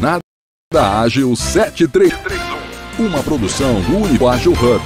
[0.00, 0.22] Jornada
[1.02, 3.06] Ágil 7331.
[3.06, 4.82] Uma produção do Uniágil Hub.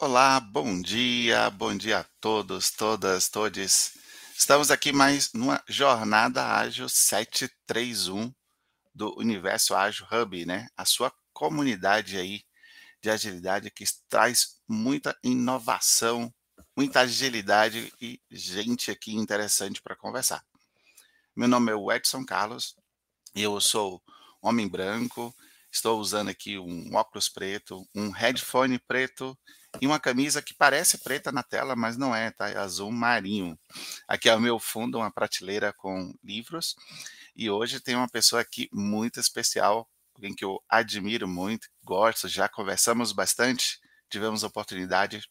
[0.00, 3.98] Olá, bom dia, bom dia a todos, todas, todes.
[4.38, 8.32] Estamos aqui mais numa jornada ágil 731
[8.94, 10.68] do Universo Ágil Hub, né?
[10.76, 12.42] A sua comunidade aí
[13.00, 16.34] de agilidade que traz muita inovação,
[16.76, 20.44] muita agilidade e gente aqui interessante para conversar.
[21.36, 22.74] Meu nome é Edson Carlos,
[23.36, 24.02] eu sou
[24.42, 25.32] homem branco,
[25.70, 29.38] estou usando aqui um óculos preto, um headphone preto
[29.80, 32.48] e uma camisa que parece preta na tela, mas não é, tá?
[32.48, 33.56] É azul marinho.
[34.08, 36.74] Aqui é o meu fundo, uma prateleira com livros.
[37.36, 39.88] E hoje tem uma pessoa aqui muito especial,
[40.18, 43.78] alguém que eu admiro muito, gosto, já conversamos bastante,
[44.10, 45.22] tivemos a oportunidade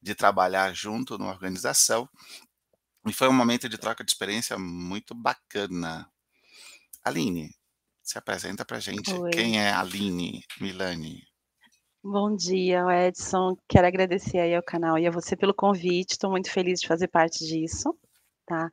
[0.00, 2.08] de trabalhar junto numa organização.
[3.06, 6.08] E foi um momento de troca de experiência muito bacana.
[7.04, 7.50] Aline,
[8.00, 9.12] se apresenta para gente.
[9.12, 9.30] Oi.
[9.30, 11.20] Quem é Aline Milani?
[12.04, 13.56] Bom dia, Edson.
[13.68, 16.12] Quero agradecer aí ao canal e a você pelo convite.
[16.12, 17.96] Estou muito feliz de fazer parte disso.
[18.44, 18.68] Tá?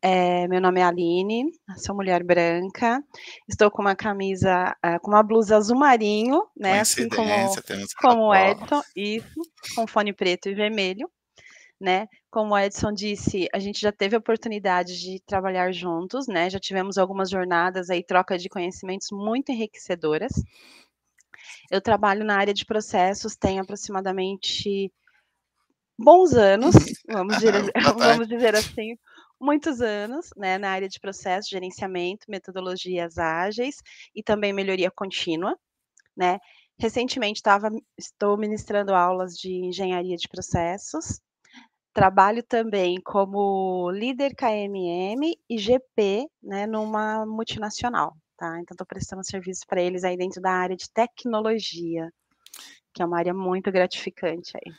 [0.00, 3.02] É, meu nome é Aline, sou mulher branca.
[3.48, 6.80] Estou com uma camisa, uh, com uma blusa azul marinho, né?
[6.80, 7.28] Assim como,
[8.00, 9.40] como o Edson, isso,
[9.74, 11.10] com fone preto e vermelho.
[11.80, 12.08] Né?
[12.28, 16.50] Como o Edson disse, a gente já teve a oportunidade de trabalhar juntos, né?
[16.50, 20.32] Já tivemos algumas jornadas aí, troca de conhecimentos muito enriquecedoras.
[21.70, 24.92] Eu trabalho na área de processos, tenho aproximadamente
[25.98, 26.74] bons anos,
[27.08, 27.52] vamos dizer,
[27.98, 28.96] vamos dizer assim,
[29.40, 33.82] muitos anos, né, na área de processo, gerenciamento, metodologias ágeis
[34.14, 35.56] e também melhoria contínua,
[36.16, 36.38] né?
[36.78, 41.20] Recentemente tava, estou ministrando aulas de engenharia de processos.
[41.92, 48.60] Trabalho também como líder KMM e GP, né, numa multinacional tá?
[48.60, 52.10] Então estou prestando serviço para eles aí dentro da área de tecnologia,
[52.94, 54.72] que é uma área muito gratificante aí,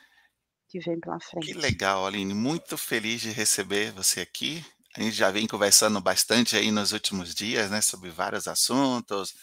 [0.70, 1.46] que vem pela frente.
[1.46, 4.64] Que legal, Aline, muito feliz de receber você aqui.
[4.96, 9.34] A gente já vem conversando bastante aí nos últimos dias, né, sobre vários assuntos,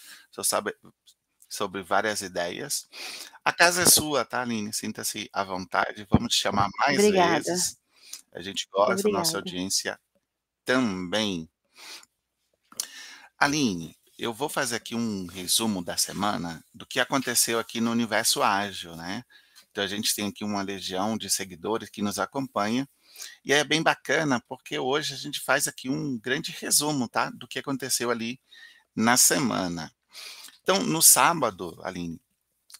[0.42, 0.74] sabe,
[1.48, 2.88] sobre várias ideias.
[3.44, 4.72] A casa é sua, tá, Aline?
[4.72, 6.06] Sinta-se à vontade.
[6.10, 7.42] Vamos te chamar mais Obrigada.
[7.42, 7.78] vezes.
[8.32, 9.18] A gente gosta, Obrigada.
[9.18, 9.98] nossa audiência
[10.64, 11.48] também.
[13.38, 18.42] Aline, eu vou fazer aqui um resumo da semana do que aconteceu aqui no Universo
[18.42, 19.24] Ágil, né?
[19.78, 22.84] Então a gente tem aqui uma legião de seguidores que nos acompanha
[23.44, 27.30] e é bem bacana porque hoje a gente faz aqui um grande resumo, tá?
[27.30, 28.40] Do que aconteceu ali
[28.92, 29.94] na semana.
[30.64, 32.20] Então, no sábado, Aline,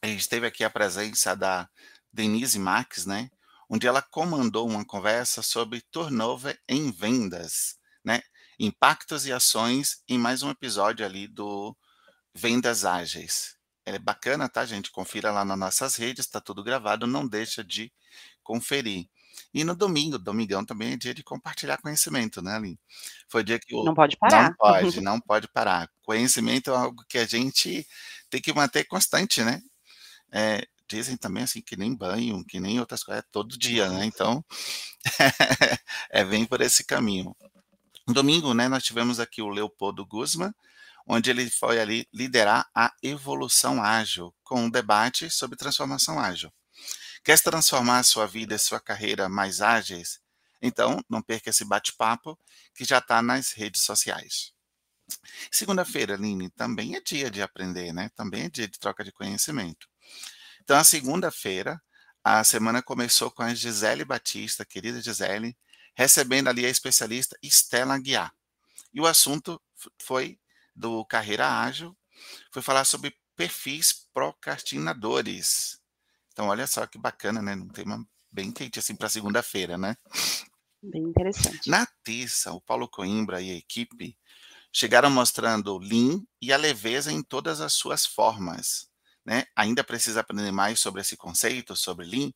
[0.03, 1.71] a gente teve aqui a presença da
[2.13, 3.31] Denise Marques, né?
[3.71, 8.23] Onde ela comandou uma conversa sobre turnover em vendas, né?
[8.59, 11.77] impactos e ações em mais um episódio ali do
[12.35, 13.58] Vendas Ágeis.
[13.89, 14.91] É bacana, tá, gente?
[14.91, 17.91] Confira lá nas nossas redes, está tudo gravado, não deixa de
[18.43, 19.09] conferir.
[19.55, 22.79] E no domingo, domingão também é dia de compartilhar conhecimento, né, Aline?
[23.29, 23.85] Foi dia que o...
[23.85, 24.51] Não pode parar.
[24.51, 25.91] Não pode, não pode parar.
[26.03, 27.87] Conhecimento é algo que a gente
[28.29, 29.63] tem que manter constante, né?
[30.31, 34.05] É, dizem também assim que nem banho, que nem outras coisas, é todo dia, né?
[34.05, 34.45] Então,
[36.11, 37.35] é bem por esse caminho.
[38.07, 40.53] No domingo, né, nós tivemos aqui o Leopoldo Guzman,
[41.09, 46.53] onde ele foi ali liderar a evolução ágil, com um debate sobre transformação ágil.
[47.25, 50.21] Quer transformar a sua vida e sua carreira mais ágeis?
[50.61, 52.39] Então, não perca esse bate-papo
[52.75, 54.53] que já está nas redes sociais.
[55.51, 58.11] Segunda-feira, Aline, também é dia de aprender, né?
[58.15, 59.89] Também é dia de troca de conhecimento.
[60.63, 61.81] Então, a segunda-feira,
[62.23, 65.57] a semana começou com a Gisele Batista, querida Gisele,
[65.95, 68.33] recebendo ali a especialista Estela Guiar.
[68.93, 69.61] E o assunto
[70.03, 70.39] foi
[70.79, 71.97] do Carreira Ágil,
[72.53, 75.81] foi falar sobre perfis procrastinadores.
[76.33, 77.55] Então, olha só que bacana, né?
[77.55, 79.97] Um tema bem quente assim para segunda-feira, né?
[80.83, 81.69] Bem interessante.
[81.69, 84.17] Na terça, o Paulo Coimbra e a equipe
[84.73, 88.89] chegaram mostrando o Lean e a leveza em todas as suas formas.
[89.25, 89.45] Né?
[89.57, 92.31] Ainda precisa aprender mais sobre esse conceito, sobre Lean?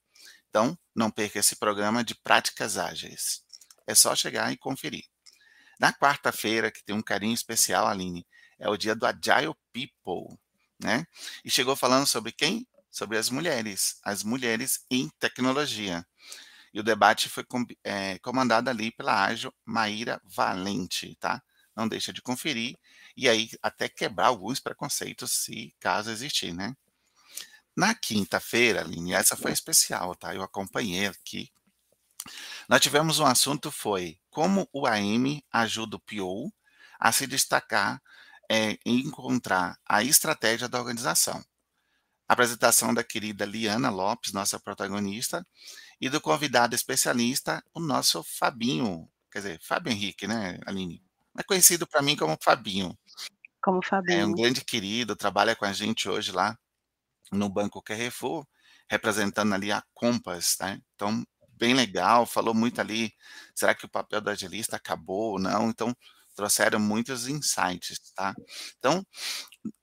[0.48, 3.44] Então, não perca esse programa de práticas ágeis.
[3.86, 5.04] É só chegar e conferir.
[5.78, 8.26] Na quarta-feira, que tem um carinho especial, Aline,
[8.62, 10.38] é o dia do Agile People,
[10.78, 11.04] né?
[11.44, 12.66] E chegou falando sobre quem?
[12.90, 16.06] Sobre as mulheres, as mulheres em tecnologia.
[16.72, 17.44] E o debate foi
[17.82, 21.42] é, comandado ali pela ágil Maíra Valente, tá?
[21.74, 22.78] Não deixa de conferir
[23.16, 26.74] e aí até quebrar alguns preconceitos, se caso existir, né?
[27.76, 31.50] Na quinta-feira, Aline, essa foi especial, tá, eu acompanhei aqui.
[32.68, 36.52] Nós tivemos um assunto foi, como o AM ajuda o PO
[37.00, 38.00] a se destacar,
[38.52, 41.42] e encontrar a estratégia da organização.
[42.28, 45.46] Apresentação da querida Liana Lopes, nossa protagonista,
[46.00, 51.02] e do convidado especialista, o nosso Fabinho, quer dizer, Fábio Henrique, né, Aline?
[51.38, 52.96] É conhecido para mim como Fabinho.
[53.62, 54.34] Como É um Fabinho.
[54.34, 56.58] grande querido, trabalha com a gente hoje lá
[57.32, 58.46] no Banco Carrefour,
[58.90, 60.80] representando ali a Compass, né.
[60.94, 63.12] Então, bem legal, falou muito ali,
[63.54, 65.70] será que o papel do agilista acabou ou não?
[65.70, 65.96] Então,
[66.34, 68.34] trouxeram muitos insights, tá.
[68.78, 69.06] Então,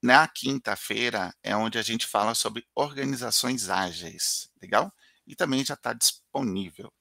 [0.01, 4.91] na quinta-feira é onde a gente fala sobre organizações ágeis, legal?
[5.25, 6.91] E também já está disponível.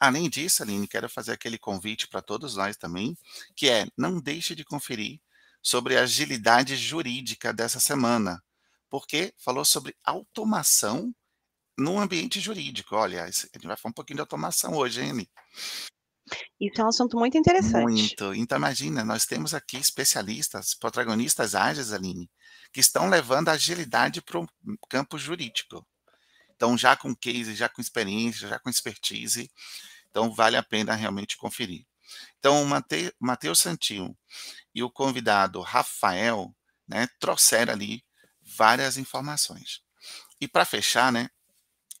[0.00, 3.16] Além disso, Aline, quero fazer aquele convite para todos nós também,
[3.54, 5.20] que é, não deixe de conferir
[5.62, 8.42] sobre a agilidade jurídica dessa semana,
[8.90, 11.14] porque falou sobre automação
[11.78, 12.96] no ambiente jurídico.
[12.96, 15.28] Olha, a gente vai falar um pouquinho de automação hoje, hein?
[16.60, 17.82] Isso é um assunto muito interessante.
[17.82, 18.34] Muito.
[18.34, 22.30] Então imagina, nós temos aqui especialistas, protagonistas ágeis, Aline,
[22.72, 24.48] que estão levando a agilidade para o
[24.88, 25.86] campo jurídico.
[26.54, 29.50] Então já com case, já com experiência, já com expertise,
[30.10, 31.84] então vale a pena realmente conferir.
[32.38, 32.66] Então o
[33.18, 34.16] Matheus Santillo
[34.74, 36.54] e o convidado Rafael,
[36.86, 38.04] né, trouxeram ali
[38.42, 39.80] várias informações.
[40.40, 41.28] E para fechar, né,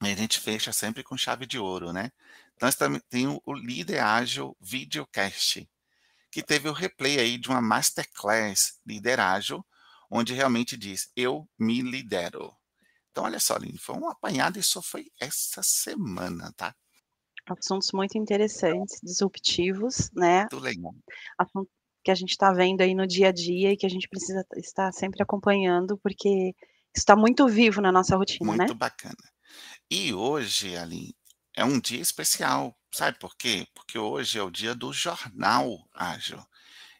[0.00, 2.10] a gente fecha sempre com chave de ouro, né.
[2.60, 5.68] Nós também tem o Líder Ágil Videocast,
[6.30, 9.64] que teve o replay aí de uma masterclass Líder Ágil,
[10.10, 12.56] onde realmente diz: "Eu me lidero".
[13.10, 16.74] Então olha só, Aline, foi um apanhado, isso foi essa semana, tá.
[17.46, 20.42] Assuntos muito interessantes, disruptivos, né.
[20.42, 20.94] Muito legal.
[21.38, 21.70] Assunto
[22.04, 24.44] que a gente está vendo aí no dia a dia e que a gente precisa
[24.56, 26.54] estar sempre acompanhando, porque
[26.96, 28.56] está muito vivo na nossa rotina, né.
[28.56, 29.14] Muito bacana.
[29.90, 31.14] E hoje, Aline,
[31.54, 33.66] é um dia especial, sabe por quê?
[33.74, 36.44] Porque hoje é o dia do jornal ágil.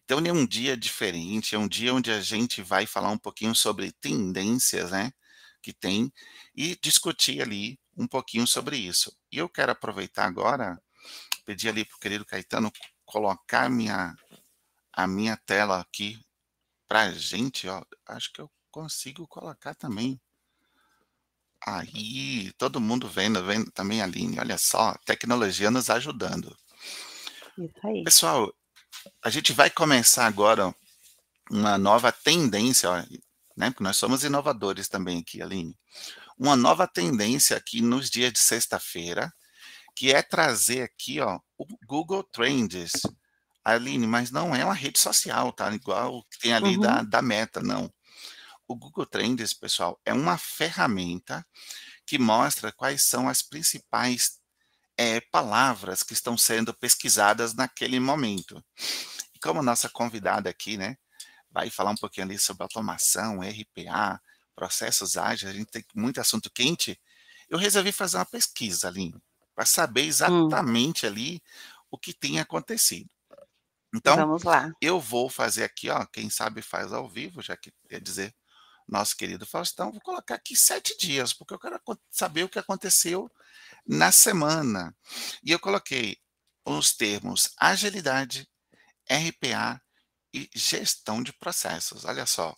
[0.05, 3.55] Então é um dia diferente, é um dia onde a gente vai falar um pouquinho
[3.55, 5.13] sobre tendências, né,
[5.63, 6.13] que tem,
[6.55, 9.17] e discutir ali um pouquinho sobre isso.
[9.31, 10.81] E eu quero aproveitar agora,
[11.45, 12.71] pedir ali para o querido Caetano
[13.05, 14.15] colocar a minha
[14.93, 16.21] a minha tela aqui
[16.89, 20.21] pra gente, ó, acho que eu consigo colocar também.
[21.67, 26.57] Aí, todo mundo vendo, vendo também, Aline, olha só, tecnologia nos ajudando.
[27.59, 28.03] Isso aí.
[28.03, 28.53] Pessoal,
[29.25, 30.75] a gente vai começar agora
[31.51, 32.97] uma nova tendência, ó,
[33.57, 35.77] né, porque nós somos inovadores também aqui, Aline.
[36.39, 39.33] Uma nova tendência aqui nos dias de sexta-feira,
[39.95, 42.93] que é trazer aqui, ó, o Google Trends.
[43.65, 47.09] Aline, mas não é uma rede social, tá, igual que tem ali da Uhum.
[47.09, 47.89] da Meta, não.
[48.73, 51.47] O Google Trends, pessoal, é uma ferramenta
[52.07, 54.39] que mostra quais são as principais,
[54.99, 58.65] eh, palavras que estão sendo pesquisadas naquele momento.
[59.35, 60.97] E como a nossa convidada aqui, né,
[61.51, 64.21] vai falar um pouquinho ali sobre automação, RPA,
[64.57, 67.01] processos ágeis, a gente tem muito assunto quente,
[67.49, 69.21] eu resolvi fazer uma pesquisa, Aline,
[69.55, 70.63] para saber Hum.
[70.63, 71.43] exatamente ali
[71.91, 73.11] o que tem acontecido.
[73.95, 74.73] Então, Vamos lá.
[74.81, 78.35] eu vou fazer aqui, ó, quem sabe faz ao vivo, já que quer dizer,
[78.93, 81.81] nosso querido Faustão, vou colocar aqui 7 dias, porque eu quero
[82.11, 83.31] saber o que aconteceu
[83.87, 84.95] na semana.
[85.43, 86.19] E eu coloquei
[86.65, 88.47] os termos agilidade,
[89.11, 89.81] RPA
[90.33, 92.55] e gestão de processos, olha só.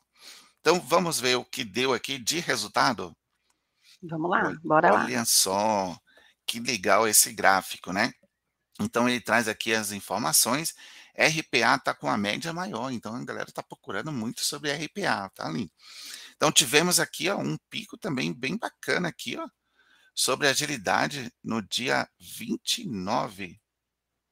[0.61, 3.17] Então vamos ver o que deu aqui de resultado?
[4.03, 5.05] Vamos lá, Olha bora lá.
[5.05, 5.97] olha só,
[6.47, 8.13] que legal esse gráfico, né.
[8.81, 10.75] Então ele traz aqui as informações,
[11.17, 15.47] RPA está com a média maior, então a galera está procurando muito sobre RPA, tá,
[15.47, 15.73] Aline.
[16.37, 19.49] Então tivemos aqui, ó, um pico também bem bacana aqui, ó,
[20.15, 23.61] sobre agilidade no dia 29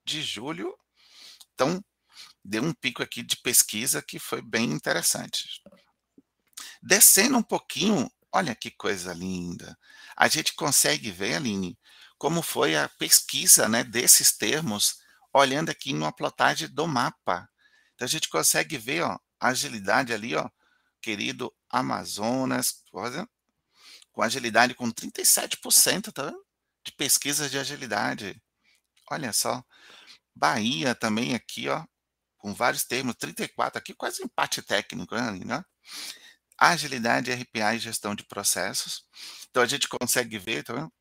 [0.04, 0.76] de julho.
[1.54, 1.82] Então,
[2.44, 5.62] deu um pico aqui de pesquisa que foi bem interessante.
[6.82, 9.78] Descendo um pouquinho, olha que coisa linda.
[10.16, 11.78] A gente consegue ver, Aline,
[12.18, 14.97] como foi a pesquisa, né, desses termos,
[15.32, 17.49] olhando aqui numa plotagem do mapa.
[17.94, 20.49] Então a gente consegue ver, ó, a agilidade ali, ó,
[21.02, 22.82] querido Amazonas,
[24.12, 26.42] com agilidade com 37%, tá vendo?
[26.85, 28.40] De pesquisas de agilidade.
[29.11, 29.62] Olha só.
[30.35, 31.85] Bahia também aqui, ó,
[32.38, 35.62] com vários termos, 34 aqui, quase empate técnico, né, ó.
[36.59, 39.04] Agilidade, RPA e gestão de processos.
[39.50, 40.92] Então a gente consegue ver, tá vendo?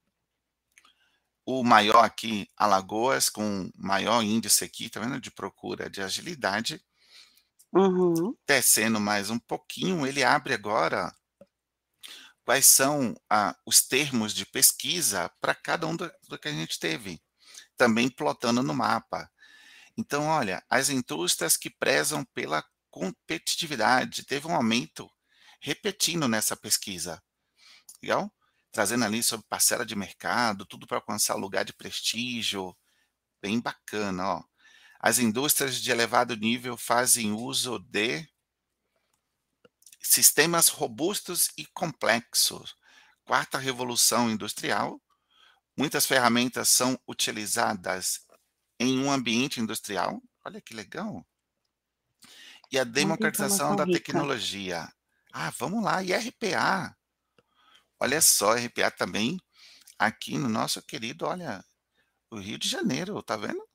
[1.45, 6.83] O maior aqui, Alagoas, com maior índice aqui, tá vendo, de procura de agilidade.
[7.73, 8.35] Uhum.
[8.47, 11.13] Descendo mais um pouquinho, ele abre agora
[12.43, 16.79] quais são ah, os termos de pesquisa para cada um do, do que a gente
[16.79, 17.21] teve,
[17.77, 19.29] também plotando no mapa.
[19.97, 25.09] Então, olha, as indústrias que prezam pela competitividade, teve um aumento
[25.61, 27.21] repetindo nessa pesquisa.
[28.01, 28.31] Legal?
[28.71, 32.75] Trazendo ali sobre parcela de mercado, tudo para alcançar lugar de prestígio.
[33.41, 34.43] Bem bacana, ó.
[35.03, 38.29] As indústrias de elevado nível fazem uso de
[39.99, 42.75] sistemas robustos e complexos.
[43.25, 45.01] Quarta revolução industrial.
[45.75, 48.27] Muitas ferramentas são utilizadas
[48.79, 50.21] em um ambiente industrial.
[50.45, 51.25] Olha que legal.
[52.71, 53.97] E a democratização da rica.
[53.97, 54.87] tecnologia.
[55.33, 56.95] Ah, vamos lá, e RPA.
[57.99, 59.39] Olha só, RPA também
[59.97, 61.63] aqui no nosso querido, olha,
[62.29, 63.70] o Rio de Janeiro, tá vendo?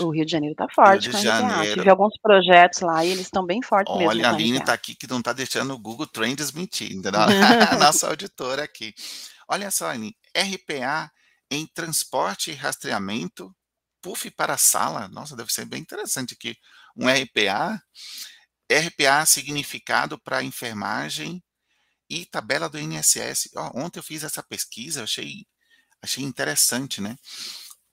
[0.00, 1.74] O Rio de Janeiro está forte Rio de Janeiro.
[1.74, 4.20] Tive alguns projetos lá e eles estão bem fortes Olha, mesmo.
[4.20, 6.90] Olha, a Aline está aqui que não está deixando o Google Trends mentir,
[7.70, 8.94] a nossa auditora aqui.
[9.48, 11.10] Olha só, Aline, RPA
[11.50, 13.54] em transporte e rastreamento,
[14.00, 15.08] puff para a sala.
[15.08, 16.56] Nossa, deve ser bem interessante aqui
[16.96, 17.82] um RPA,
[18.70, 21.42] RPA significado para enfermagem
[22.08, 23.50] e tabela do INSS.
[23.54, 25.46] Oh, ontem eu fiz essa pesquisa, achei,
[26.00, 27.16] achei interessante, né?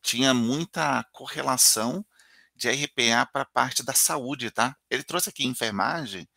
[0.01, 2.05] Tinha muita correlação
[2.55, 4.75] de RPA para a parte da saúde, tá?
[4.89, 6.27] Ele trouxe aqui enfermagem,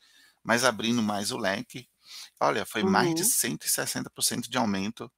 [0.43, 1.89] mas abrindo mais o leque.
[2.41, 2.91] Olha, foi uhum.
[2.91, 4.41] mais de 160% uhum.
[4.43, 5.13] de aumento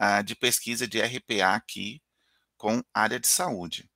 [0.00, 2.02] uh, de pesquisa de RPA aqui
[2.56, 3.90] com área de saúde.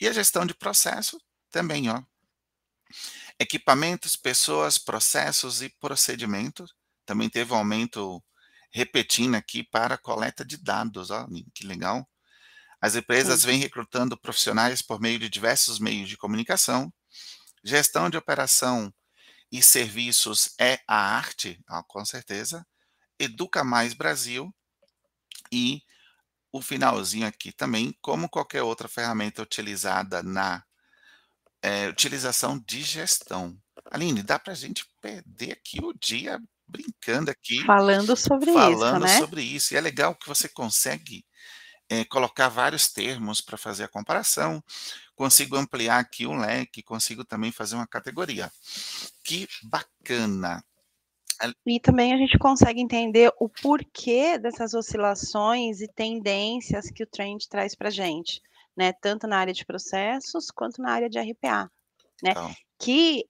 [0.00, 2.02] E a gestão de processo também, ó,
[3.38, 6.72] Equipamentos, pessoas, processos e procedimentos.
[7.04, 8.22] Também teve um aumento
[8.72, 11.10] repetindo aqui para coleta de dados.
[11.10, 12.08] Ó, que legal.
[12.84, 13.46] As empresas Sim.
[13.46, 16.92] vêm recrutando profissionais por meio de diversos meios de comunicação.
[17.64, 18.92] Gestão de operação
[19.50, 22.62] e serviços é a arte, com certeza.
[23.18, 24.54] Educa Mais Brasil
[25.50, 25.80] e
[26.52, 30.62] o finalzinho aqui também, como qualquer outra ferramenta utilizada na
[31.62, 33.58] é, utilização de gestão.
[33.90, 37.64] Aline, dá para a gente perder aqui o dia brincando aqui.
[37.64, 39.08] Falando sobre falando isso, né?
[39.08, 39.72] Falando sobre isso.
[39.72, 41.24] E é legal que você consegue
[41.88, 44.62] é, colocar vários termos para fazer a comparação.
[45.14, 48.50] Consigo ampliar aqui o leque, consigo também fazer uma categoria.
[49.22, 50.64] Que bacana.
[51.66, 57.48] E também a gente consegue entender o porquê dessas oscilações e tendências que o trend
[57.48, 58.40] traz para a gente
[58.76, 61.70] né, tanto na área de processos quanto na área de RPA,
[62.22, 62.54] né, então.
[62.78, 63.24] que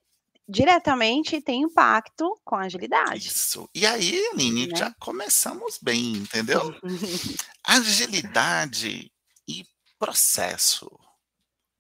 [0.48, 3.28] diretamente tem impacto com a agilidade.
[3.28, 3.68] Isso.
[3.74, 4.76] E aí, Aline, né?
[4.76, 6.60] já começamos bem, entendeu?
[7.64, 9.10] agilidade
[9.48, 9.64] e
[9.98, 10.88] processo.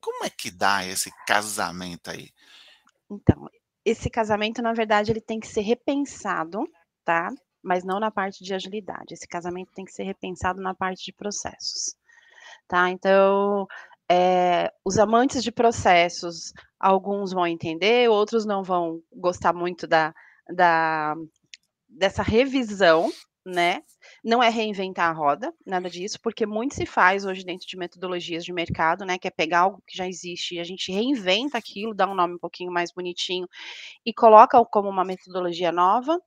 [0.00, 2.30] Como é que dá esse casamento aí?
[3.10, 3.48] Então,
[3.84, 6.66] esse casamento, na verdade, ele tem que ser repensado,
[7.04, 7.30] tá?
[7.62, 9.14] Mas não na parte de agilidade.
[9.14, 11.94] Esse casamento tem que ser repensado na parte de processos
[12.68, 12.90] tá?
[12.90, 13.66] Então,
[14.10, 20.14] é, os amantes de processos, alguns vão entender, outros não vão gostar muito da,
[20.54, 21.14] da
[21.88, 23.10] dessa revisão,
[23.46, 23.82] né?
[24.22, 28.44] Não é reinventar a roda, nada disso, porque muito se faz hoje dentro de metodologias
[28.44, 29.18] de mercado, né?
[29.18, 32.34] Que é pegar algo que já existe e a gente reinventa aquilo, dá um nome
[32.34, 33.46] um pouquinho mais bonitinho
[34.04, 36.18] e coloca como uma metodologia nova.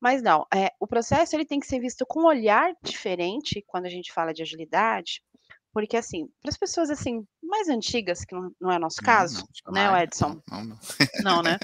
[0.00, 3.84] Mas não, é, o processo ele tem que ser visto com um olhar diferente quando
[3.84, 5.22] a gente fala de agilidade,
[5.72, 9.44] porque, assim, para as pessoas, assim, mais antigas, que não, não é o nosso caso,
[9.66, 10.42] não, não, né, Edson?
[10.50, 10.78] Não, não.
[11.22, 11.58] não né?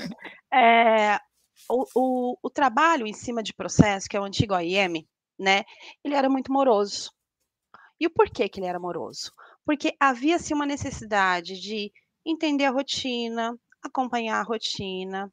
[0.53, 1.19] É,
[1.69, 5.07] o, o, o, trabalho em cima de processo, que é o antigo OIM,
[5.39, 5.65] né,
[6.05, 7.13] ele era muito moroso.
[8.01, 9.33] E o porquê que ele era moroso?
[9.65, 11.91] Porque havia-se uma necessidade de
[12.25, 15.33] entender a rotina, acompanhar a rotina,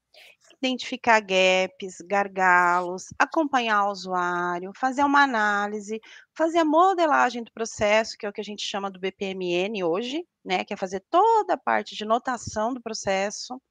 [0.68, 6.00] identificar gaps, gargalos, acompanhar o usuário, fazer uma análise,
[6.34, 10.26] fazer a modelagem do processo, que é o que a gente chama do BPMN hoje,
[10.44, 13.62] né, que é fazer toda a parte de notação do processo,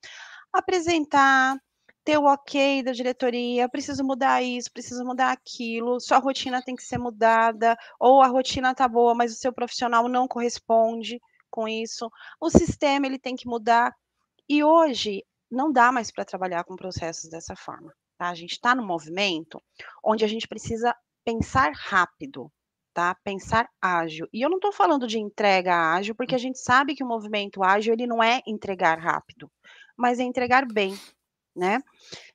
[0.52, 1.58] apresentar,
[2.04, 6.82] ter o ok da diretoria, preciso mudar isso, preciso mudar aquilo, sua rotina tem que
[6.82, 11.20] ser mudada, ou a rotina tá boa, mas o seu profissional não corresponde
[11.50, 13.94] com isso, o sistema ele tem que mudar.
[14.48, 17.92] E hoje não dá mais para trabalhar com processos dessa forma.
[18.16, 18.30] Tá?
[18.30, 19.62] A gente está no movimento
[20.02, 22.50] onde a gente precisa pensar rápido,
[22.94, 23.14] tá?
[23.22, 24.26] Pensar ágil.
[24.32, 27.62] E eu não estou falando de entrega ágil, porque a gente sabe que o movimento
[27.62, 29.50] ágil ele não é entregar rápido,
[29.96, 30.98] mas é entregar bem,
[31.54, 31.80] né?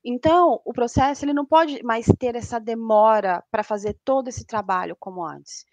[0.04, 4.96] Então, o processo ele não pode mais ter essa demora para fazer todo esse trabalho
[4.98, 5.64] como antes.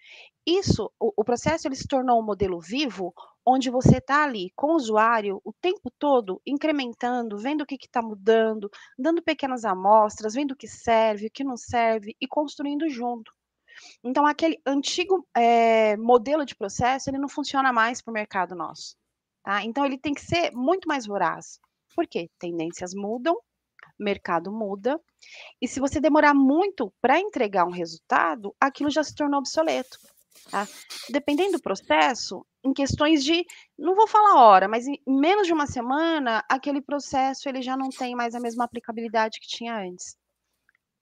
[0.44, 3.14] Isso, o, o processo ele se tornou um modelo vivo
[3.46, 8.02] onde você está ali com o usuário o tempo todo, incrementando, vendo o que está
[8.02, 13.30] mudando, dando pequenas amostras, vendo o que serve, o que não serve e construindo junto.
[14.02, 18.96] Então, aquele antigo é, modelo de processo, ele não funciona mais para o mercado nosso.
[19.42, 19.62] Tá?
[19.62, 21.60] Então, ele tem que ser muito mais voraz.
[21.94, 22.28] Por quê?
[22.38, 23.38] Tendências mudam,
[23.98, 25.00] mercado muda,
[25.60, 29.98] e se você demorar muito para entregar um resultado, aquilo já se tornou obsoleto.
[30.50, 30.66] Tá?
[31.10, 33.44] Dependendo do processo, em questões de,
[33.78, 37.88] não vou falar hora, mas em menos de uma semana, aquele processo ele já não
[37.88, 40.16] tem mais a mesma aplicabilidade que tinha antes.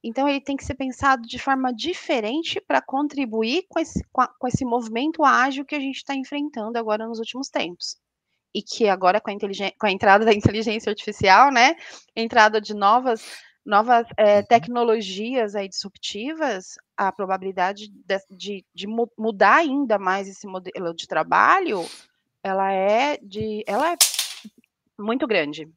[0.07, 4.63] Então, ele tem que ser pensado de forma diferente para contribuir com esse, com, esse
[4.63, 7.97] movimento ágil que a gente está enfrentando agora nos últimos tempos.
[8.55, 9.35] E que agora, com a,
[9.81, 11.75] com a entrada da inteligência artificial, né,
[12.15, 13.25] entrada de novas
[13.65, 18.87] novas é, tecnologias aí disruptivas, a probabilidade de, de, de,
[19.19, 21.85] mudar ainda mais esse modelo de trabalho,
[22.43, 23.97] ela é de, ela é
[24.99, 25.69] muito grande.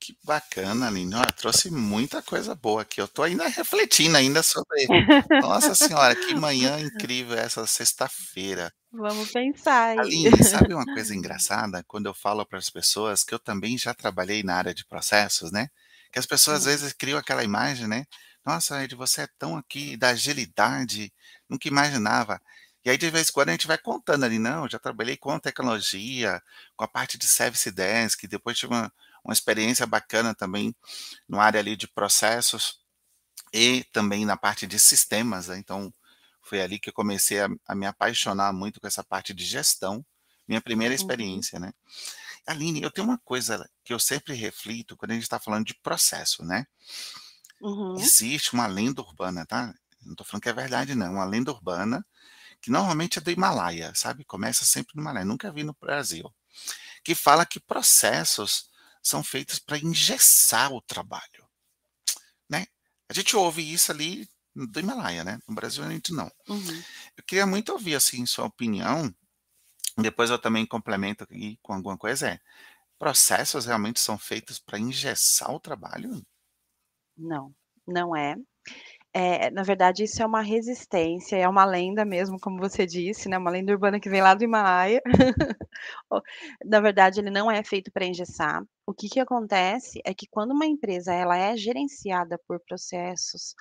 [0.00, 1.14] Que bacana, Aline.
[1.14, 3.00] Olha, trouxe muita coisa boa aqui.
[3.00, 4.88] Eu estou ainda refletindo ainda sobre.
[5.40, 8.72] Nossa Senhora, que manhã incrível essa sexta-feira.
[8.90, 9.96] Vamos pensar.
[9.96, 11.84] Aline, sabe uma coisa engraçada?
[11.86, 15.52] Quando eu falo para as pessoas que eu também já trabalhei na área de processos,
[15.52, 15.68] né?
[16.12, 18.06] Que as pessoas às vezes criam aquela imagem, né?
[18.44, 21.12] Nossa, Ed, você é tão aqui da agilidade,
[21.48, 22.40] nunca imaginava.
[22.84, 25.38] E aí, de vez em quando, a gente vai contando ali, não, já trabalhei com
[25.38, 26.42] tecnologia,
[26.76, 28.92] com a parte de Service Desk, depois tive uma,
[29.24, 30.74] uma experiência bacana também
[31.28, 32.80] no área ali de processos
[33.52, 35.58] e também na parte de sistemas, né?
[35.58, 35.92] então
[36.42, 40.04] foi ali que eu comecei a, a, me apaixonar muito com essa parte de gestão,
[40.46, 41.00] minha primeira uhum.
[41.00, 41.72] experiência, né?
[42.46, 45.74] Aline, eu tenho uma coisa que eu sempre reflito quando a gente está falando de
[45.74, 46.66] processo, né?
[47.60, 47.96] Uhum.
[47.96, 49.72] Existe uma lenda urbana, tá?
[50.02, 51.12] Não estou falando que é verdade, não.
[51.12, 52.04] Uma lenda urbana
[52.60, 54.24] que normalmente é do Himalaia, sabe?
[54.24, 56.32] Começa sempre no Himalaia, nunca vi no Brasil.
[57.04, 58.70] Que fala que processos
[59.02, 61.48] são feitos para engessar o trabalho,
[62.48, 62.66] né?
[63.08, 65.40] A gente ouve isso ali do Himalaia, né?
[65.48, 66.30] No Brasil a gente não.
[66.48, 66.82] Uhum.
[67.16, 69.12] Eu queria muito ouvir assim sua opinião.
[69.98, 72.28] Depois eu também complemento aqui com alguma coisa.
[72.30, 72.40] É,
[72.98, 76.10] processos realmente são feitos para engessar o trabalho?
[77.16, 77.54] Não,
[77.86, 78.36] não é.
[79.14, 83.36] É, na verdade, isso é uma resistência, é uma lenda mesmo, como você disse, né?
[83.36, 85.02] Uma lenda urbana que vem lá do Himalaia.
[86.64, 88.62] na verdade, ele não é feito para engessar.
[88.86, 93.54] O que, que acontece é que quando uma empresa ela é gerenciada por processos,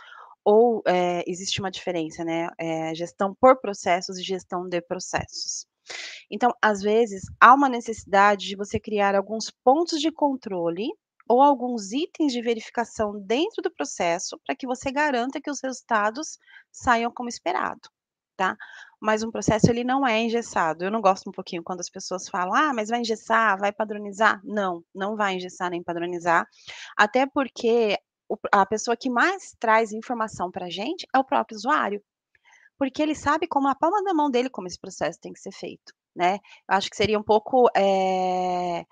[0.44, 2.50] ou é, existe uma diferença, né?
[2.58, 5.66] É, gestão por processos e gestão de processos.
[6.30, 10.90] Então, às vezes, há uma necessidade de você criar alguns pontos de controle
[11.28, 16.38] ou alguns itens de verificação dentro do processo para que você garanta que os resultados
[16.72, 17.82] saiam como esperado,
[18.36, 18.58] tá?
[19.00, 20.84] Mas um processo ele não é engessado.
[20.84, 24.42] Eu não gosto um pouquinho quando as pessoas falam: "Ah, mas vai engessar, vai padronizar".
[24.44, 26.48] Não, não vai engessar nem padronizar,
[26.98, 27.98] até porque
[28.52, 32.02] a pessoa que mais traz informação para a gente é o próprio usuário,
[32.82, 35.52] porque ele sabe como a palma da mão dele como esse processo tem que ser
[35.52, 36.40] feito, né?
[36.68, 38.84] Acho que seria um pouco é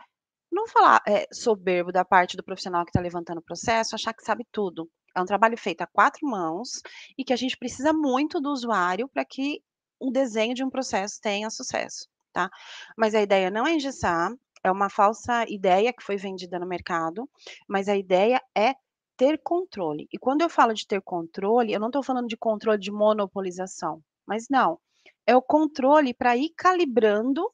[0.51, 4.23] não falar é, soberbo da parte do profissional que está levantando o processo, achar que
[4.23, 4.87] sabe tudo.
[5.17, 6.83] É um trabalho feito a quatro mãos
[7.17, 9.59] e que a gente precisa muito do usuário para que
[9.99, 12.47] o desenho de um processo tenha sucesso, tá?
[12.95, 14.31] Mas a ideia não é engessar,
[14.63, 17.27] é uma falsa ideia que foi vendida no mercado,
[17.67, 18.75] mas a ideia é
[19.19, 20.07] ter controle.
[20.13, 24.01] E quando eu falo de ter controle, eu não estou falando de controle de monopolização,
[24.25, 24.79] mas não.
[25.27, 27.45] É o controle para ir calibrando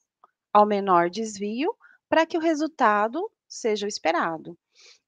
[0.52, 1.76] ao menor desvio
[2.08, 4.56] para que o resultado seja o esperado.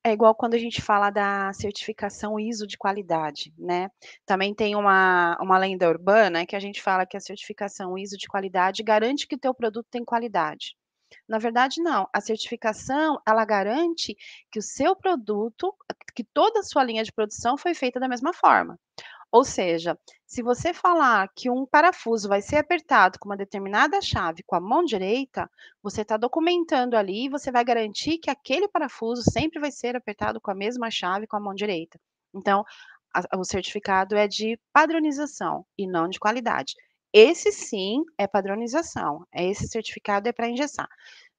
[0.03, 3.89] É igual quando a gente fala da certificação ISO de qualidade, né?
[4.27, 8.27] Também tem uma, uma lenda urbana que a gente fala que a certificação ISO de
[8.27, 10.77] qualidade garante que o teu produto tem qualidade.
[11.29, 12.09] Na verdade, não.
[12.13, 14.17] A certificação, ela garante
[14.51, 15.75] que o seu produto,
[16.15, 18.79] que toda a sua linha de produção foi feita da mesma forma.
[19.31, 24.43] Ou seja, se você falar que um parafuso vai ser apertado com uma determinada chave
[24.43, 25.51] com a mão direita,
[25.83, 30.41] você está documentando ali e você vai garantir que aquele parafuso sempre vai ser apertado
[30.41, 32.01] com a mesma chave com a mão direita.
[32.35, 32.65] Então,
[33.15, 36.75] a, o certificado é de padronização e não de qualidade.
[37.13, 39.27] Esse sim é padronização.
[39.35, 40.89] Esse certificado é para engessar.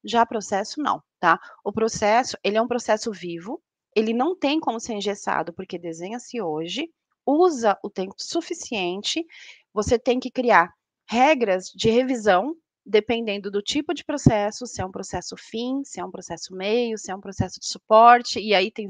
[0.04, 1.40] Já processo não, tá?
[1.64, 3.62] O processo, ele é um processo vivo,
[3.96, 6.90] ele não tem como ser engessado porque desenha-se hoje,
[7.26, 9.26] usa o tempo suficiente,
[9.74, 10.74] você tem que criar
[11.08, 12.56] regras de revisão,
[12.86, 16.98] dependendo do tipo de processo, se é um processo fim, se é um processo meio,
[16.98, 18.88] se é um processo de suporte, e aí tem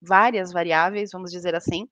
[0.00, 1.88] várias variáveis, vamos dizer assim,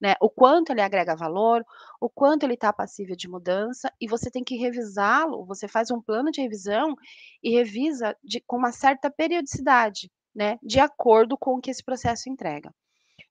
[0.00, 1.64] né, o quanto ele agrega valor,
[2.00, 6.00] o quanto ele está passível de mudança, e você tem que revisá-lo, você faz um
[6.00, 6.96] plano de revisão
[7.42, 12.30] e revisa de com uma certa periodicidade, né, de acordo com o que esse processo
[12.30, 12.72] entrega.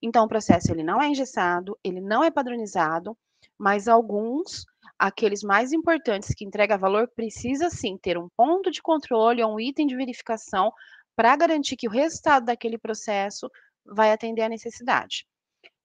[0.02, 3.18] Então o processo ele não é engessado, ele não é padronizado,
[3.58, 4.66] mas alguns,
[4.98, 9.60] aqueles mais importantes que entrega valor, precisa sim ter um ponto de controle ou um
[9.60, 10.72] item de verificação
[11.16, 13.50] para garantir que o resultado daquele processo
[13.86, 15.26] vai atender à necessidade.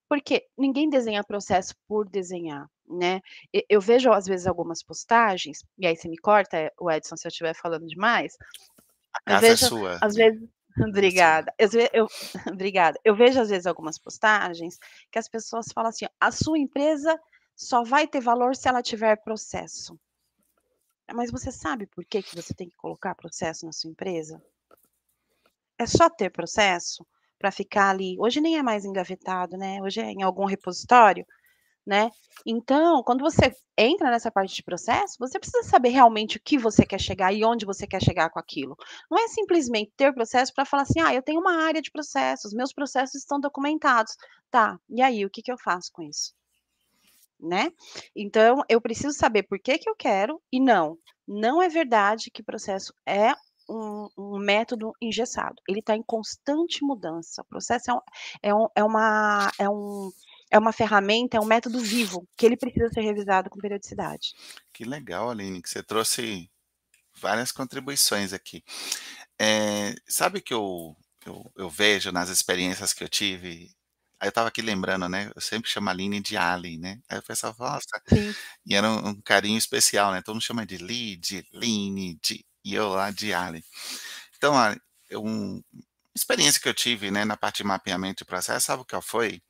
[0.07, 3.21] Porque ninguém desenha processo por desenhar, né.
[3.67, 7.29] Eu vejo às vezes algumas postagens, e aí você me corta, o Edson, se eu
[7.29, 8.37] estiver falando demais.
[9.13, 9.97] A Eu casa é vejo sua.
[10.01, 11.53] às vezes É obrigada.
[11.57, 12.07] Ve eu
[12.53, 12.99] obrigada.
[13.03, 14.77] Eu vejo às vezes algumas postagens
[15.09, 17.19] que as pessoas falam assim: "A sua empresa
[17.55, 19.97] só vai ter valor se ela tiver processo".
[21.13, 24.41] Mas você sabe por que que você tem que colocar processo na sua empresa?
[25.77, 27.05] É só ter processo
[27.45, 31.23] para ficar ali hoje nem é mais engavetado, né, hoje é em algum repositório,
[31.85, 32.11] né.
[32.45, 36.85] Então, quando você entra nessa parte de processo, você precisa saber realmente o que você
[36.85, 38.75] quer chegar e onde você quer chegar com aquilo.
[39.11, 42.53] Não é simplesmente ter processo para falar assim: "Ah, eu tenho uma área de processos,
[42.53, 44.13] meus processos estão documentados".
[44.51, 46.33] Tá, e aí o que que eu faço com isso?
[47.39, 47.71] Né.
[48.15, 52.41] Então eu preciso saber por que que eu quero e não, não é verdade que
[52.43, 53.33] processo é
[53.69, 58.01] um um método engessado, ele está em constante mudança, o processo é um
[58.43, 60.11] é um é uma é um
[60.51, 64.35] é uma ferramenta, é um método vivo, que ele precisa ser revisado com periodicidade.
[64.73, 66.49] Que legal, Aline, que você trouxe
[67.21, 68.63] várias contribuições aqui.
[69.39, 73.71] Eh, sabe que eu eu eu vejo nas experiências que eu tive
[74.19, 77.19] aí eu estava aqui lembrando, né, eu sempre chamo a Aline de Ali, né, aí
[77.19, 78.35] o pessoal fala: "Nossa", Sim.
[78.65, 82.45] e era um um carinho especial, né, todo mundo chama de Li, de Line, de
[82.65, 83.63] e eu lá de Ali.
[84.37, 84.75] Então, a
[85.09, 85.61] eu um
[86.15, 89.41] experiência que eu tive, né, na parte de mapeamento de processo, sabe qual foi?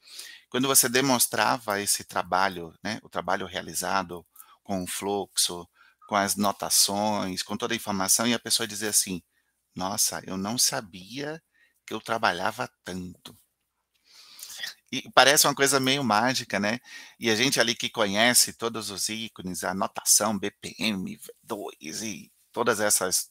[0.50, 4.26] Quando você demonstrava esse trabalho, né, o trabalho realizado
[4.64, 5.68] com o fluxo,
[6.08, 9.22] com as notações, com toda a informação, e a pessoa dizia assim:
[9.76, 11.42] "Nossa, eu não sabia
[11.88, 13.38] que eu trabalhava tanto".
[14.92, 16.80] E parece uma coisa meio mágica, né,
[17.20, 22.80] e a gente ali que conhece todos os ícones, a notação BPM, V2 e todas
[22.80, 23.30] essas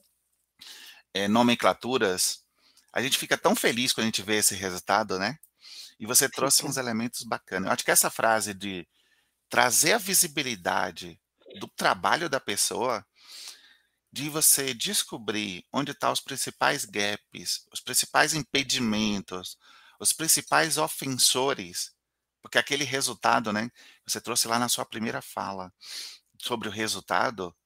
[1.14, 2.44] eh, nomenclaturas,
[2.92, 5.38] a gente fica tão feliz quando a gente vê esse resultado, né.
[5.98, 7.68] E você trouxe uns elementos bacana.
[7.68, 8.86] Eu acho que essa frase de
[9.48, 11.18] trazer a visibilidade
[11.58, 13.02] do trabalho da pessoa,
[14.12, 19.56] de você descobrir onde está os principais gaps, os principais impedimentos,
[19.98, 21.94] os principais ofensores,
[22.42, 23.70] porque aquele resultado, né,
[24.06, 25.72] você trouxe lá na sua primeira fala,
[26.38, 27.56] sobre o resultado,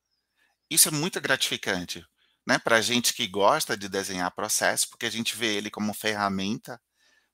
[0.70, 2.04] isso é muito gratificante,
[2.46, 6.80] né, pra gente que gosta de desenhar processo, porque a gente vê ele como ferramenta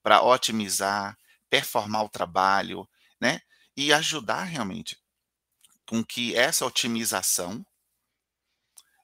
[0.03, 1.17] para otimizar,
[1.49, 2.89] performar o trabalho,
[3.21, 3.41] né,
[3.77, 4.99] e ajudar realmente
[5.87, 7.65] com que essa otimização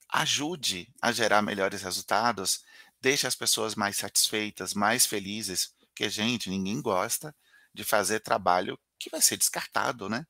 [0.09, 2.65] ajude a gerar melhores resultados,
[3.01, 7.35] deixe as pessoas mais satisfeitas, mais felizes, porque gente, ninguém gosta
[7.73, 10.27] de fazer trabalho que vai ser descartado, né.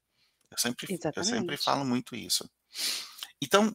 [0.51, 0.87] Eu sempre
[1.17, 2.49] eu sempre falo muito isso.
[3.41, 3.75] Então,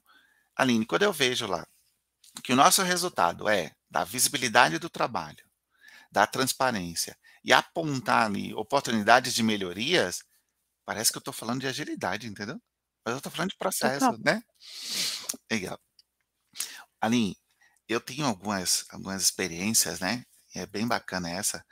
[0.56, 1.66] Aline, quando eu vejo lá,
[2.44, 5.44] que o nosso resultado é dar visibilidade do trabalho,
[6.12, 10.24] dar transparência e apontar ali oportunidades de melhorias,
[10.86, 12.62] parece que eu estou falando de agilidade, entendeu.
[13.06, 14.20] Mas eu estou falando de processo, Total.
[14.24, 14.44] né.
[15.52, 15.80] Legal.
[17.02, 17.38] Aline,
[17.88, 20.24] eu tenho algumas algumas experiências, né,
[20.56, 21.64] é bem bacana essa.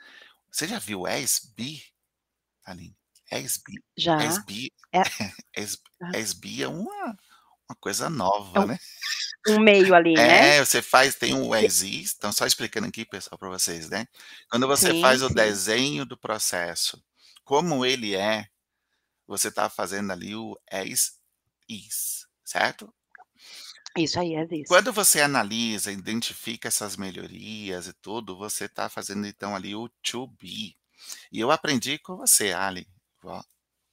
[0.52, 1.82] Você já viu ESB,
[2.64, 2.96] Aline?
[3.32, 4.24] ESB Já.
[4.24, 5.02] ESB É.
[6.14, 7.16] ESB é uma
[7.68, 8.10] uma coisa
[8.56, 8.78] É nova, um né.
[9.48, 10.54] um meio ali, né.
[10.56, 14.06] É, você faz tem o E ESIS, então só explicando aqui pessoal para vocês, né.
[14.50, 15.34] Quando você Sim, faz o sim.
[15.34, 17.02] desenho do processo,
[17.44, 18.46] como ele é,
[19.26, 22.92] você está fazendo ali o ES-IS, certo?
[23.96, 24.68] Isso aí, ES-IS.
[24.68, 30.26] Quando você analisa, identifica essas melhorias e tudo, você está fazendo então ali o To
[30.26, 30.76] Be.
[31.32, 32.88] E eu aprendi com você, Ali,
[33.24, 33.42] ó,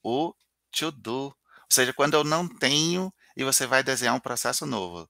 [0.03, 0.33] o
[0.71, 1.35] To Do, ou
[1.71, 5.09] seja, quando eu não tenho e você vai desenhar um processo novo.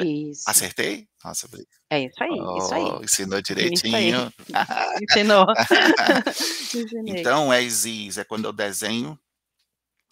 [0.00, 0.42] Isso.
[0.46, 1.08] acertei?
[1.24, 1.48] Nossa,
[1.90, 2.82] É isso aí, isso aí.
[2.84, 4.12] oh, ensinou Isso aí.
[4.12, 4.32] direitinho.
[5.02, 5.46] Ensinou.
[6.74, 7.20] Ensinei.
[7.20, 9.18] Então, ES-IS é quando eu desenho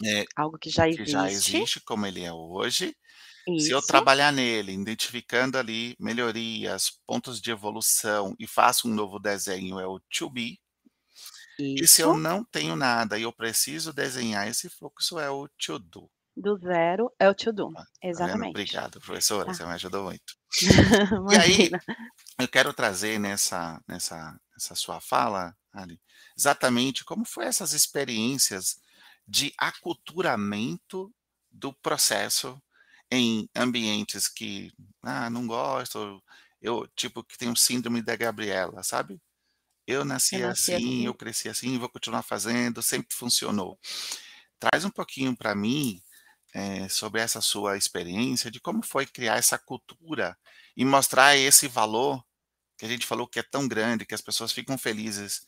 [0.05, 1.57] eh, Algo que já que já existe.
[1.57, 2.97] existe como ele é hoje.
[3.59, 3.87] Se eu Isso.
[3.87, 9.99] trabalhar nele, identificando ali melhorias, pontos de evolução e faço um novo desenho, é o
[10.01, 10.61] To Be.
[11.59, 12.21] E se eu Isso.
[12.21, 16.11] não tenho nada e eu preciso desenhar esse fluxo, é o To Do.
[16.37, 18.51] Do zero é o To Do, Ah, tá exatamente.
[18.51, 19.55] Obrigado, professora, Tá.
[19.55, 20.35] você me ajudou muito.
[21.33, 21.71] E aí,
[22.39, 26.01] eu quero trazer nessa nessa nessa sua fala, Ali,
[26.37, 28.81] exatamente como foi essas experiências
[29.27, 31.13] de aculturamento
[31.51, 32.61] do processo
[33.11, 36.23] em ambientes que, ah, não gosto,
[36.61, 39.21] eu, tipo, que tem um síndrome da Gabriela, sabe?
[39.87, 41.07] Eu nasci, Eu nasci assim, assim.
[41.07, 43.79] eu cresci assim, vou continuar fazendo, sempre funcionou.
[44.59, 46.03] Traz um pouquinho para mim,
[46.55, 50.37] eh, sobre essa sua experiência de como foi criar essa cultura
[50.77, 52.25] e mostrar esse valor
[52.77, 55.43] que a gente falou que é tão grande, que as pessoas ficam felizes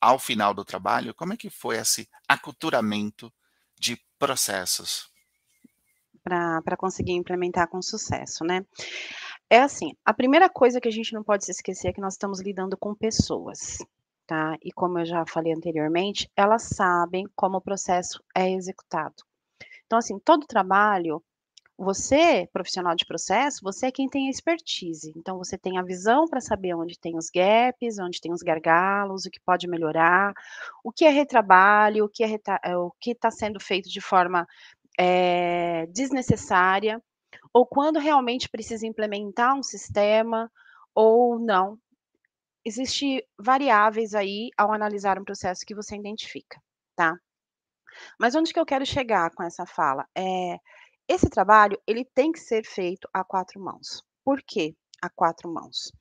[0.00, 1.14] ao final do trabalho.
[1.14, 3.32] Como é que foi esse aculturamento
[3.78, 5.10] de processos?
[6.22, 8.64] Pra conseguir implementar com sucesso, né.
[9.48, 12.14] É assim, a primeira coisa que a gente não pode se esquecer é que nós
[12.14, 13.78] estamos lidando com pessoas,
[14.26, 14.56] tá.
[14.62, 19.25] E como eu já falei anteriormente, elas sabem como o processo é executado.
[19.86, 21.22] Então, assim, todo trabalho,
[21.78, 26.26] você, profissional de processo, você é quem tem a expertise, então você tem a visão
[26.28, 30.32] para saber onde tem os gaps, onde tem os gargalos, o que pode melhorar,
[30.84, 34.00] o que é retrabalho, o que é retra eh, o que está sendo feito de
[34.00, 34.46] forma,
[35.00, 37.02] eh, desnecessária,
[37.54, 40.50] ou quando realmente precisa implementar um sistema,
[40.94, 41.78] ou não.
[42.64, 46.60] Existe variáveis aí ao analisar um processo que você identifica,
[46.96, 47.16] tá.
[48.18, 50.06] Mas onde que eu quero chegar com essa fala?
[50.16, 50.58] Eh,
[51.08, 54.02] esse trabalho, ele tem que ser feito a 4 mãos.
[54.24, 55.92] Por quê a 4 mãos?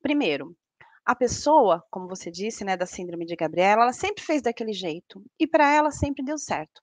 [0.00, 0.56] Primeiro,
[1.04, 5.22] a pessoa, como você disse, né, da síndrome de Gabriela, ela sempre fez daquele jeito,
[5.38, 6.80] e para ela sempre deu certo.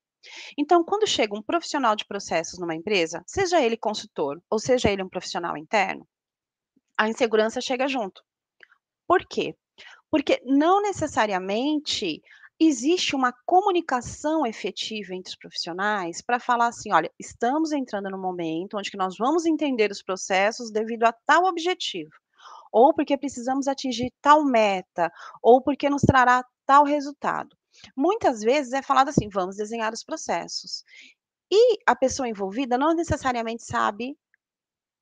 [0.57, 5.01] Então, quando chega um profissional de processos numa empresa, seja ele consultor ou seja ele
[5.01, 6.05] um profissional interno,
[6.97, 8.21] a insegurança chega junto.
[9.07, 9.55] Por quê?
[10.11, 12.21] Porque não necessariamente
[12.59, 18.77] existe uma comunicação efetiva entre os profissionais para falar assim: "Olha, estamos entrando num momento
[18.77, 22.11] onde que nós vamos entender os processos devido a tal objetivo,
[22.71, 25.11] ou porque precisamos atingir tal meta,
[25.43, 27.55] ou porque nos trará tal resultado".
[27.97, 30.83] Muitas vezes é falado assim: "Vamos desenhar os processos".
[31.51, 34.17] E a pessoa envolvida não necessariamente sabe,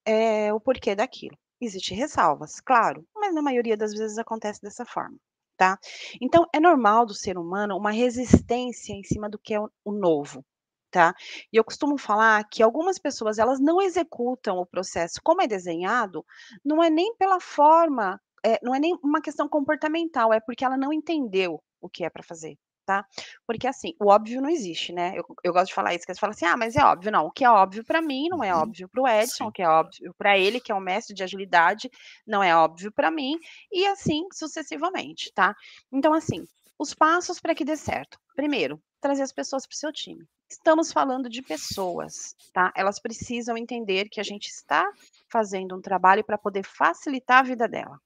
[0.05, 1.37] eh, o porquê daquilo.
[1.61, 5.17] Existe ressalvas, claro, mas na maioria das vezes acontece dessa forma,
[5.57, 5.77] tá.
[6.21, 10.45] Então é normal do ser humano uma resistência em cima do que é o novo,
[10.91, 11.13] tá.
[11.51, 16.25] E eu costumo falar que algumas pessoas elas não executam o processo como é desenhado,
[16.65, 20.77] não é nem pela forma, eh, não é nem uma questão comportamental, é porque ela
[20.77, 23.05] não entendeu o que é para fazer, tá.
[23.45, 26.19] Porque assim, o óbvio não existe, né, eu eu gosto de falar isso, que eles
[26.19, 28.55] falam assim: "Ah, mas é óbvio", não, o que é óbvio para mim não é
[28.55, 28.55] Uhum.
[28.55, 29.53] óbvio para o Edson, o Sim.
[29.53, 31.89] que é óbvio para ele, que é um mestre de agilidade,
[32.25, 33.37] não é óbvio para mim,
[33.71, 35.55] e assim sucessivamente, tá.
[35.91, 36.47] Então assim,
[36.79, 40.25] os passos para que dê certo: primeiro, trazer as pessoas para o seu time.
[40.49, 44.89] Estamos falando de pessoas, tá, elas precisam entender que a gente está
[45.31, 47.99] fazendo um trabalho para poder facilitar a vida dela,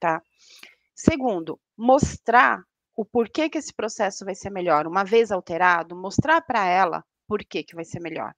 [0.00, 0.22] tá.
[0.96, 2.62] Segundo, mostrar
[3.00, 7.38] o porquê que esse processo vai ser melhor, uma vez alterado, mostrar para ela por
[7.44, 8.32] que que vai ser melhor.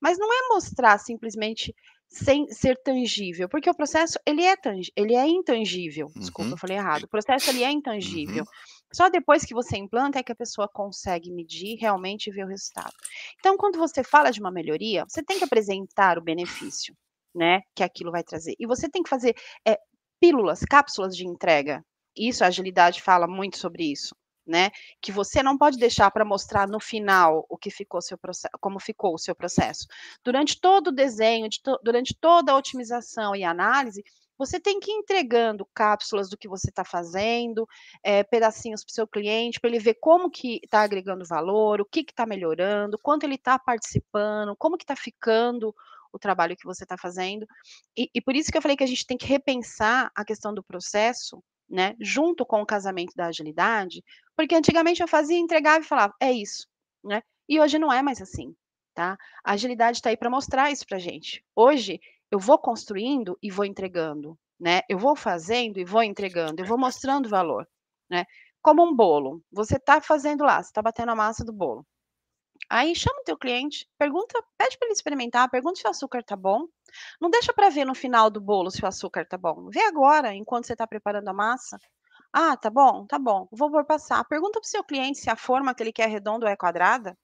[0.00, 1.74] Mas não é mostrar simplesmente
[2.08, 6.54] sem ser tangível, porque o processo ele é tangi ele é intangível, desculpa, Uhum.
[6.54, 8.44] eu falei errado, o processo ele é intangível.
[8.44, 8.50] Uhum.
[8.92, 12.48] Só depois que você implanta é que a pessoa consegue medir realmente e ver o
[12.48, 12.92] resultado.
[13.40, 16.94] Então quando você fala de uma melhoria, você tem que apresentar o benefício,
[17.34, 18.54] né, que aquilo vai trazer.
[18.58, 19.34] E você tem que fazer,
[19.66, 19.78] eh,
[20.20, 21.82] pílulas, cápsulas de entrega.
[22.16, 24.14] Isso, a agilidade fala muito sobre isso,
[24.46, 24.70] né,
[25.02, 28.78] que você não pode deixar para mostrar no final o que ficou seu proce como
[28.80, 29.86] ficou o seu processo.
[30.24, 34.02] Durante todo o desenho, de to durante toda a otimização e análise,
[34.38, 37.66] você tem que ir entregando cápsulas do que você está fazendo,
[38.04, 41.84] eh, pedacinhos para o seu cliente, para ele ver como que está agregando valor, o
[41.86, 45.74] que que está melhorando, quanto ele está participando, como que está ficando
[46.12, 47.46] o trabalho que você está fazendo.
[47.96, 50.52] E e por isso que eu falei que a gente tem que repensar a questão
[50.54, 54.02] do processo, né, junto com o casamento da agilidade,
[54.36, 56.66] porque antigamente eu fazia, entregava e falava: "É isso",
[57.04, 58.54] né, e hoje não é mais assim,
[58.94, 59.16] tá.
[59.44, 61.42] A agilidade está aí para mostrar isso para gente.
[61.54, 62.00] Hoje,
[62.30, 66.78] eu vou construindo e vou entregando, né, eu vou fazendo e vou entregando, eu vou
[66.78, 67.66] mostrando valor,
[68.10, 68.24] né.
[68.62, 71.86] Como um bolo, você está fazendo lá, você está batendo a massa do bolo.
[72.70, 76.36] Aí chama o teu cliente, pergunta pede para ele experimentar, pergunta se o açúcar está
[76.36, 76.66] bom.
[77.20, 80.34] Não deixa para ver no final do bolo se o açúcar está bom, vê agora,
[80.34, 81.78] enquanto você está preparando a massa.
[82.32, 83.06] "Ah, tá bom?
[83.06, 84.24] Tá bom, vou pôr passar".
[84.26, 87.16] Pergunta para o seu cliente se a forma que ele quer redonda ou é quadrada.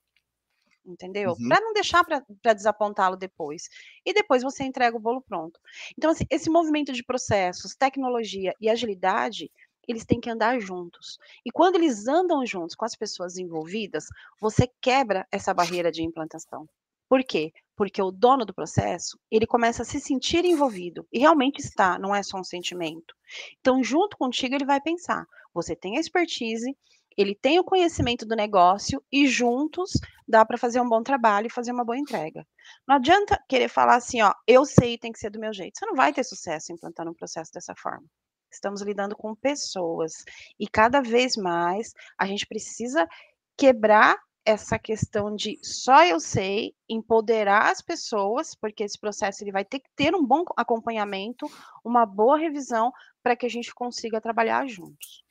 [0.85, 1.39] Entendeu?
[1.39, 1.49] Uhum.
[1.49, 3.69] Para não deixar para para desapontá-lo depois.
[4.05, 5.61] E depois você entrega o bolo pronto.
[5.97, 9.51] Então assim, esse movimento de processos, tecnologia e agilidade,
[9.87, 11.19] eles têm que andar juntos.
[11.45, 14.07] E quando eles andam juntos com as pessoas envolvidas,
[14.41, 16.69] você quebra essa barreira de implantação.
[17.09, 17.53] Por quê?
[17.77, 22.15] Porque o dono do processo, ele começa a se sentir envolvido, e realmente está, não
[22.15, 23.15] é só um sentimento.
[23.61, 26.75] Então junto contigo ele vai pensar: "Você tem a expertise,
[27.17, 29.93] ele tem o conhecimento do negócio e juntos
[30.27, 32.47] dá para fazer um bom trabalho e fazer uma boa entrega.
[32.87, 35.79] Não adianta querer falar assim, ó, eu sei, tem que ser do meu jeito.
[35.79, 38.07] Você não vai ter sucesso implantando um processo dessa forma.
[38.53, 40.25] Estamos lidando com pessoas
[40.59, 43.09] e cada vez mais a gente precisa
[43.57, 49.65] quebrar essa questão de só eu sei, empoderar as pessoas, porque esse processo ele vai
[49.65, 51.51] ter que ter um bom acompanhamento,
[51.85, 55.23] uma boa revisão para que a gente consiga trabalhar juntos.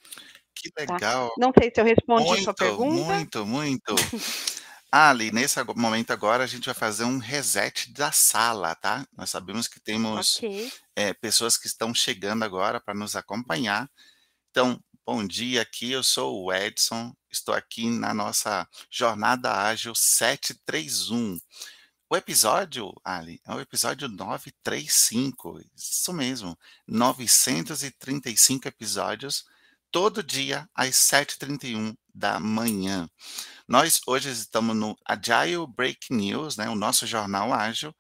[0.56, 0.94] Que tá?
[0.94, 1.30] legal.
[1.30, 1.36] Tá?
[1.38, 3.14] Não sei se eu respondi muito, a sua pergunta.
[3.14, 3.96] Muito, muito.
[4.94, 9.08] Ali, nesse momento agora, a gente vai fazer um reset da sala, tá?
[9.16, 10.70] Nós sabemos que temos okay.
[10.94, 13.90] é, pessoas que estão chegando agora para nos acompanhar.
[14.50, 21.40] Então, bom dia aqui, eu sou o Edson, estou aqui na nossa Jornada Ágil 731.
[22.10, 29.46] O episódio, Ali, é o episódio 935, isso mesmo, 935 episódios
[29.92, 33.10] todo dia às 7h31 da manhã.
[33.68, 37.94] Nós hoje estamos no Agile Break News, né, o nosso jornal ágil,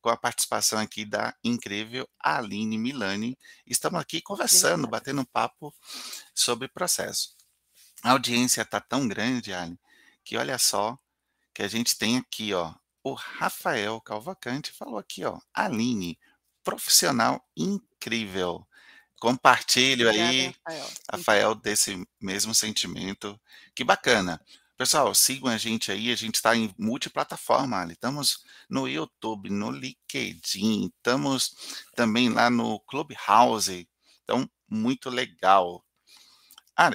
[0.00, 3.36] com a participação aqui da incrível Aline Milani.
[3.66, 5.74] Estamos aqui conversando, batendo um papo
[6.34, 7.34] sobre processo.
[8.02, 9.80] A audiência está tão grande, Aline,
[10.22, 10.98] que olha só
[11.54, 16.18] que a gente tem aqui, ó, o Rafael Calvacante falou aqui, ó, Aline,
[16.62, 18.67] profissional incrível.
[19.20, 20.90] Compartilho aí, Rafael.
[21.12, 23.38] Rafael, desse mesmo sentimento.
[23.74, 24.40] Que bacana.
[24.76, 27.94] Pessoal, sigam a gente aí, a gente está em multiplataforma, ali.
[27.94, 31.52] estamos no YouTube, no LinkedIn, estamos
[31.96, 33.88] também lá no Clubhouse,
[34.22, 35.84] então, muito legal.
[36.76, 36.92] Ah,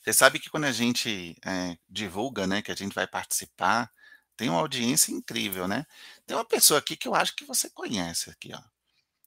[0.00, 3.92] você sabe que quando a gente é, divulga, né, que a gente vai participar,
[4.36, 5.84] tem uma audiência incrível, né?
[6.24, 8.62] Tem uma pessoa aqui que eu acho que você conhece aqui, ó.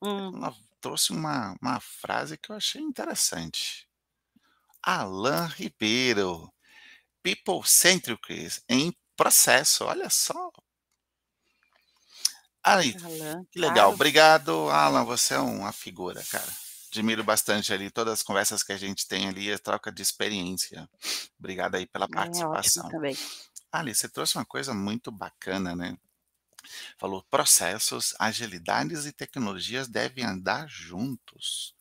[0.02, 0.38] Hum.
[0.38, 3.88] Ela trouxe uma, uma frase que eu achei interessante.
[4.82, 6.52] Alan Ribeiro,
[7.22, 10.52] People Centric em processo, olha só.
[12.64, 13.76] Aí, Alan, que legal.
[13.76, 13.94] Claro.
[13.94, 16.52] Obrigado, Alan, você é uma figura, cara.
[16.92, 20.90] Admiro bastante ali todas as conversas que a gente tem ali, a troca de experiência.
[21.38, 22.88] Obrigado aí pela participação.
[22.88, 23.18] É também.
[23.72, 25.96] Ali, você trouxe uma coisa muito bacana, né?
[26.98, 31.76] Falou: processos, agilidades e tecnologias devem andar juntos.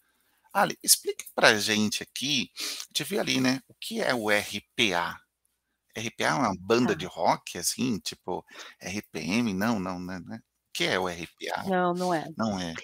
[0.53, 2.51] Ali, explica para a gente aqui,
[2.87, 3.61] gente viu ali, né?
[3.69, 5.21] O que é o RPA?
[5.97, 8.45] RPA é uma banda de rock, assim, tipo
[8.83, 9.53] RPM?
[9.53, 10.19] Não, não, né?
[10.19, 11.69] O que é o RPA?
[11.69, 12.25] Não, não é.
[12.37, 12.75] Não é.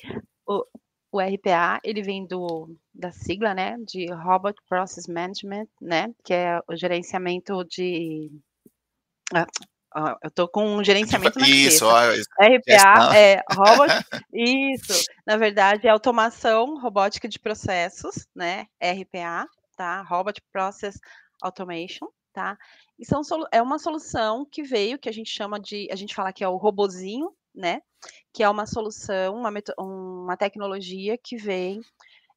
[0.47, 0.65] O,
[1.13, 6.59] o RPA, ele vem do, da sigla, né, de Robot Process Management, né, que é
[6.69, 8.31] o gerenciamento de
[9.33, 9.47] ah,
[10.23, 11.95] eu tô com um gerenciamento na Isso, ó,
[12.41, 13.89] RPA é robot,
[14.33, 15.05] isso.
[15.27, 18.67] Na verdade, é automação robótica de processos, né?
[18.83, 20.03] RPA, tá?
[20.03, 20.99] Robot Process
[21.41, 22.59] Automation, tá?
[22.99, 26.33] E são, é uma solução que veio, que a gente chama de, a gente fala
[26.33, 27.81] que é o robozinho, né?
[28.33, 31.81] Que é uma solução, uma, uma tecnologia que vem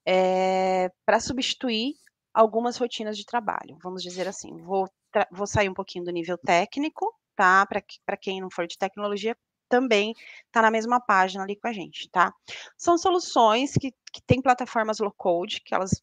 [0.05, 1.95] é, eh, para substituir
[2.33, 3.77] algumas rotinas de trabalho.
[3.81, 4.87] Vamos dizer assim, vou,
[5.31, 7.65] vou sair um pouquinho do nível técnico, tá?
[7.65, 9.37] Para quem não for de tecnologia,
[9.69, 10.13] também
[10.47, 12.33] está na mesma página ali com a gente, tá?
[12.77, 16.01] São soluções que, que têm plataformas low-code, que elas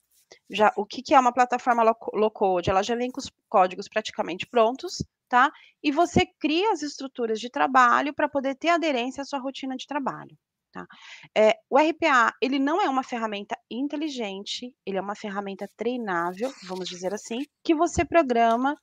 [0.51, 2.71] já, o que, que é uma plataforma low-code?
[2.71, 5.51] Ela já vem com os códigos praticamente prontos, tá?
[5.83, 9.87] E você cria as estruturas de trabalho para poder ter aderência à sua rotina de
[9.87, 10.37] trabalho,
[10.73, 10.87] tá?
[11.37, 16.89] É, o RPA, ele não é uma ferramenta inteligente, ele é uma ferramenta treinável, vamos
[16.89, 18.77] dizer assim, que você programa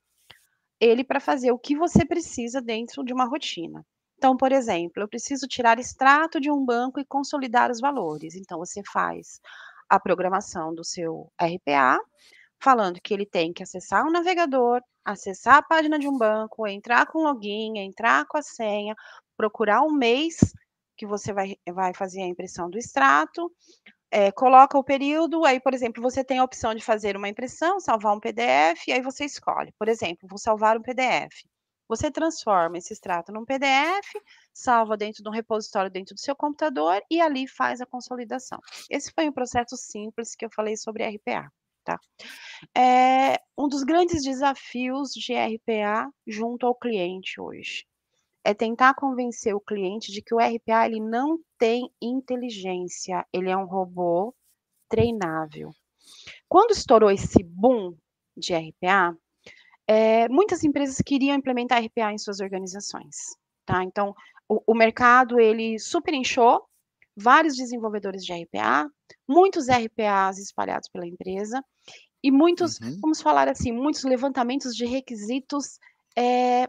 [0.81, 3.85] ele para fazer o que você precisa dentro de uma rotina.
[4.17, 8.35] Então, por exemplo, eu preciso tirar extrato de um banco e consolidar os valores.
[8.35, 9.39] Então, você faz
[9.87, 11.99] a programação do seu RPA,
[12.59, 17.05] falando que ele tem que acessar o navegador, acessar a página de um banco, entrar
[17.07, 18.95] com login, entrar com a senha,
[19.37, 20.37] procurar o mês
[20.95, 23.51] que você vai, vai fazer a impressão do extrato,
[24.11, 27.79] é, coloca o período, aí, por exemplo, você tem a opção de fazer uma impressão,
[27.79, 31.45] salvar um PDF, e aí você escolhe, por exemplo, vou salvar um PDF.
[31.87, 34.07] Você transforma esse extrato num PDF,
[34.53, 38.59] salva dentro de um repositório dentro do seu computador e ali faz a consolidação.
[38.89, 41.51] Esse foi um processo simples que eu falei sobre RPA.
[41.83, 41.99] Tá?
[42.77, 47.85] É um dos grandes desafios de RPA junto ao cliente hoje
[48.43, 53.57] é tentar convencer o cliente de que o RPA ele não tem inteligência, ele é
[53.57, 54.33] um robô
[54.89, 55.71] treinável.
[56.49, 57.95] Quando estourou esse boom
[58.35, 59.15] de RPA,
[59.87, 63.15] é, muitas empresas queriam implementar RPA em suas organizações,
[63.65, 63.83] tá?
[63.83, 64.13] Então,
[64.49, 66.65] o, o mercado ele super inchou,
[67.15, 68.89] vários desenvolvedores de RPA,
[69.27, 71.61] muitos RPAs espalhados pela empresa,
[72.23, 72.99] E muitos, uhum.
[73.01, 75.79] vamos falar assim, muitos levantamentos de requisitos,
[76.15, 76.67] é,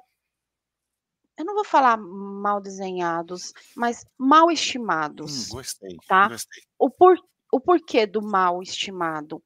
[1.36, 5.50] eu não vou falar mal desenhados, mas mal estimados.
[5.50, 6.28] Hum, gostei, tá?
[6.28, 6.62] gostei.
[6.78, 7.16] O, por,
[7.52, 9.42] o porquê do mal estimado?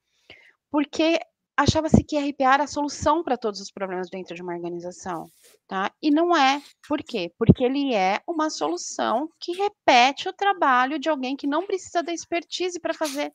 [0.71, 1.21] Porque
[1.57, 5.31] achava-se que RPA era a solução para todos os problemas dentro de uma organização,
[5.67, 5.91] tá?
[6.03, 6.63] E não é.
[6.87, 7.33] Por quê?
[7.39, 12.13] Porque ele é uma solução que repete o trabalho de alguém que não precisa da
[12.13, 13.33] expertise para fazer.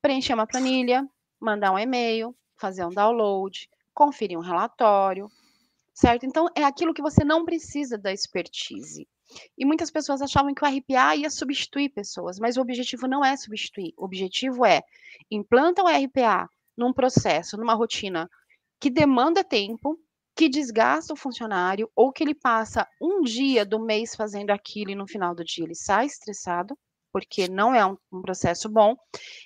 [0.00, 1.08] Preencher uma planilha,
[1.40, 5.28] mandar um e-mail, fazer um download, conferir um relatório,
[5.94, 6.26] certo?
[6.26, 9.08] Então, é aquilo que você não precisa da expertise.
[9.56, 13.36] E muitas pessoas achavam que o RPA ia substituir pessoas, mas o objetivo não é
[13.36, 13.94] substituir.
[13.96, 14.82] O objetivo é
[15.30, 18.28] implanta o RPA num processo, numa rotina
[18.80, 19.98] que demanda tempo,
[20.36, 24.96] que desgasta o funcionário, ou que ele passa um dia do mês fazendo aquilo e
[24.96, 26.76] no final do dia ele sai estressado,
[27.12, 28.96] porque não é um, um processo bom,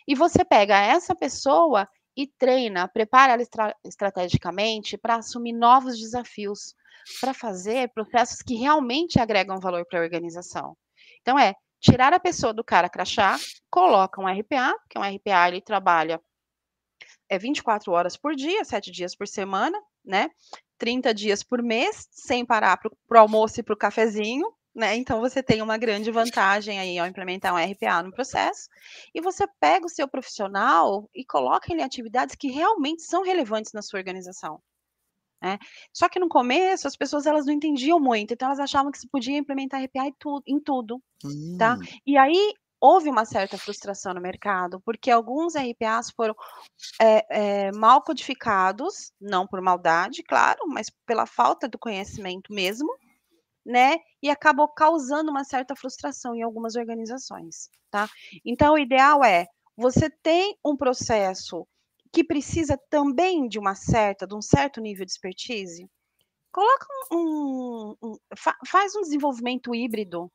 [0.08, 1.86] e você pega essa pessoa
[2.18, 6.74] e treina, prepara ela estra estrategicamente para assumir novos desafios,
[7.20, 10.76] para fazer processos que realmente agregam valor para a organização.
[11.22, 13.36] Então é tirar a pessoa do cara crachá,
[13.70, 16.20] coloca um RPA, que é um RPA ele trabalha
[17.28, 20.28] é 24 horas por dia, 7 dias por semana, né?
[20.76, 24.96] 30 dias por mês, sem parar para o almoço e para o cafezinho, né?
[24.96, 28.68] Então você tem uma grande vantagem aí ao implementar um RPA no processo.
[29.12, 33.72] E você pega o seu profissional e coloca ele em atividades que realmente são relevantes
[33.72, 34.62] na sua organização.
[35.42, 35.58] Né?
[35.92, 39.08] Só que no começo as pessoas elas não entendiam muito, então elas achavam que se
[39.08, 41.28] podia implementar RPA em, tu, em tudo, tá?
[41.28, 41.56] hum.
[41.58, 41.78] tá?
[42.06, 46.34] E aí houve uma certa frustração no mercado, porque alguns RPAs foram
[47.00, 47.26] é,
[47.66, 52.88] é, mal codificados, não por maldade, claro, mas pela falta do conhecimento mesmo,
[53.68, 53.98] né?
[54.22, 58.08] E acabou causando uma certa frustração em algumas organizações, tá?
[58.42, 59.46] Então, o ideal é
[59.76, 61.68] você tem um processo
[62.10, 65.86] que precisa também de uma certa, de um certo nível de expertise,
[66.50, 70.32] coloca um, um, um fa, faz um desenvolvimento híbrido,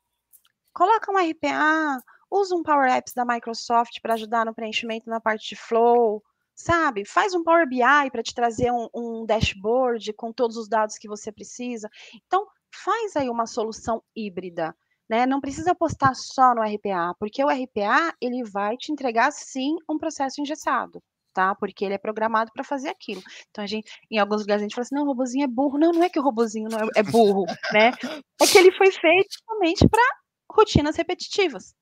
[0.71, 5.49] coloca um RPA, usa um Power Apps da Microsoft para ajudar no preenchimento na parte
[5.49, 6.23] de flow,
[6.55, 7.03] sabe?
[7.03, 11.07] Faz um Power BI para te trazer um, um, dashboard com todos os dados que
[11.07, 11.89] você precisa.
[12.27, 14.76] Então, faz aí uma solução híbrida,
[15.09, 15.26] né?
[15.26, 19.97] Não precisa apostar só no RPA, porque o RPA ele vai te entregar sim um
[19.97, 21.01] processo engessado.
[21.34, 21.55] Tá?
[21.55, 23.24] Porque ele é programado para fazer aquilo.
[23.49, 25.80] Então a gente, em alguns lugares a gente fala assim, não, o robozinho é burro.
[25.80, 27.91] Não, não é que o robozinho não é, é burro, né?
[28.39, 30.03] É que ele foi feito somente para
[30.51, 31.74] rotinas repetitivas.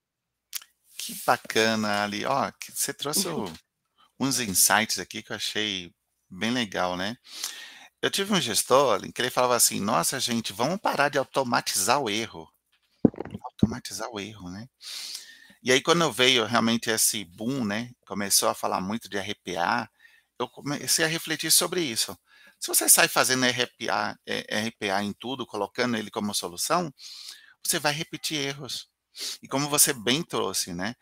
[0.98, 2.24] Que bacana, Ali.
[2.24, 3.44] Ó, você trouxe o,
[4.18, 5.92] uns insights aqui que eu achei
[6.30, 7.18] bem legal, né?
[8.02, 12.10] Eu tive um gestor que ele falava assim: nossa, gente, vamos parar de automatizar o
[12.10, 12.52] erro.
[13.44, 14.68] Automatizar o erro, né?
[15.64, 17.92] E aí, quando veio realmente esse boom, né?
[18.08, 19.88] Começou a falar muito de RPA,
[20.40, 22.18] eu comecei a refletir sobre isso.
[22.60, 26.92] Se você sai fazendo RPA, é, RPA em tudo, colocando ele como solução,
[27.64, 28.88] você vai repetir erros.
[29.44, 30.96] E como você bem trouxe, né?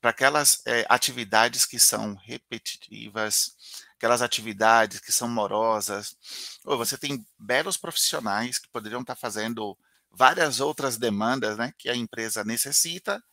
[0.00, 3.56] Para aquelas é, atividades que são repetitivas,
[4.04, 6.14] aquelas atividades que são morosas,
[6.62, 9.78] ou você tem belos profissionais que poderiam estar fazendo
[10.10, 13.24] várias outras demandas né, que a empresa necessita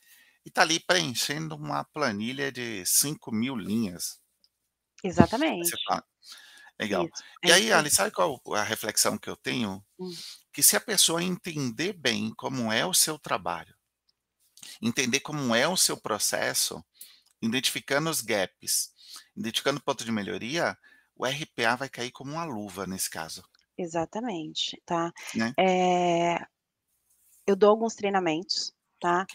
[0.46, 4.18] e está ali preenchendo uma planilha de 5 mil linhas.
[5.04, 5.70] Exatamente.
[6.80, 7.04] Legal.
[7.04, 7.24] Isso.
[7.44, 9.84] E aí, Ali, sabe qual a reflexão que eu tenho?
[10.00, 10.16] Hum.
[10.54, 13.76] Que se a pessoa entender bem como é o seu trabalho,
[14.82, 16.82] entender como é o seu processo,
[17.42, 18.92] identificando os gaps,
[19.42, 20.78] identificando ponto de melhoria,
[21.16, 23.44] o RPA vai cair como uma luva nesse caso.
[23.78, 25.12] Exatamente, tá?
[25.36, 25.54] Né?
[25.58, 26.46] É,
[27.46, 29.26] eu dou alguns treinamentos, tá?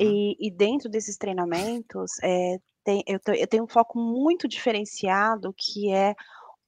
[0.00, 5.92] E, e, dentro desses treinamentos, é, tem, eu, eu tenho um foco muito diferenciado que
[5.92, 6.14] é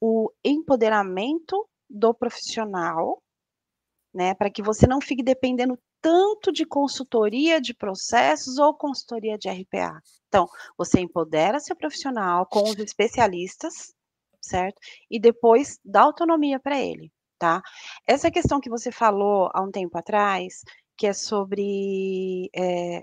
[0.01, 3.22] o empoderamento do profissional,
[4.12, 4.34] né?
[4.34, 10.01] Para que você não fique dependendo tanto de consultoria de processos ou consultoria de RPA.
[10.28, 10.46] Então,
[10.76, 13.94] você empodera seu profissional com os especialistas,
[14.40, 14.80] certo?
[15.11, 17.62] E depois dá autonomia para ele, tá?
[18.07, 20.62] Essa questão que você falou há um tempo atrás,
[20.96, 22.51] que é sobre.
[22.55, 23.03] É,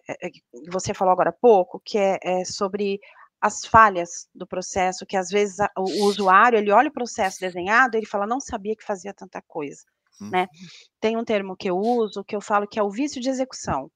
[0.72, 3.00] você falou agora há pouco, que é, é sobre
[3.42, 8.06] as falhas do processo, que às vezes o usuário ele olha o processo desenhado, ele
[8.06, 9.84] fala, não sabia que fazia tanta coisa.
[10.22, 10.42] Né?
[10.42, 10.68] Uhum.
[11.00, 13.92] Tem um termo que eu uso que eu falo que é o vício de execução.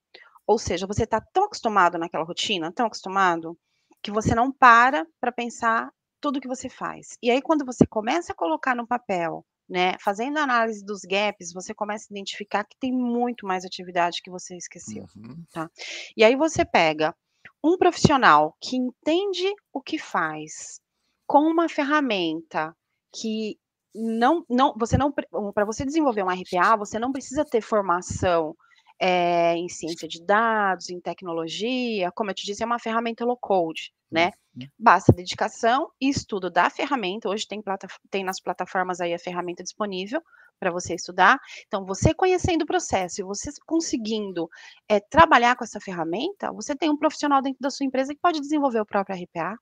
[0.46, 3.58] Ou seja, você está tão acostumado naquela rotina, tão acostumado,
[4.02, 5.92] que você não para para pensar
[6.22, 7.18] tudo que você faz.
[7.22, 11.54] E aí, quando você começa a colocar no papel, né, fazendo a análise dos gaps,
[11.54, 15.06] você começa a identificar que tem muito mais atividade que você esqueceu.
[15.16, 15.44] Uhum.
[15.52, 15.70] Tá?
[16.18, 17.16] E aí você pega
[17.64, 20.82] um profissional que entende o que faz,
[21.28, 22.76] com uma ferramenta
[23.14, 23.58] que
[23.94, 28.56] não, não, você não, para você desenvolver um RPA, você não precisa ter formação
[29.00, 33.38] é, em ciência de dados, em tecnologia, como eu te disse, é uma ferramenta low
[33.38, 34.32] code, né?
[34.56, 34.68] Uhum.
[34.78, 37.30] Basta dedicação e estudo da ferramenta.
[37.30, 40.22] Hoje tem, plata, tem nas plataformas aí a ferramenta disponível
[40.60, 41.40] para você estudar.
[41.66, 44.50] Então, você conhecendo o processo e você conseguindo
[44.90, 48.42] é, trabalhar com essa ferramenta, você tem um profissional dentro da sua empresa que pode
[48.42, 49.56] desenvolver o próprio RPA.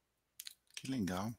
[0.76, 1.30] Que legal.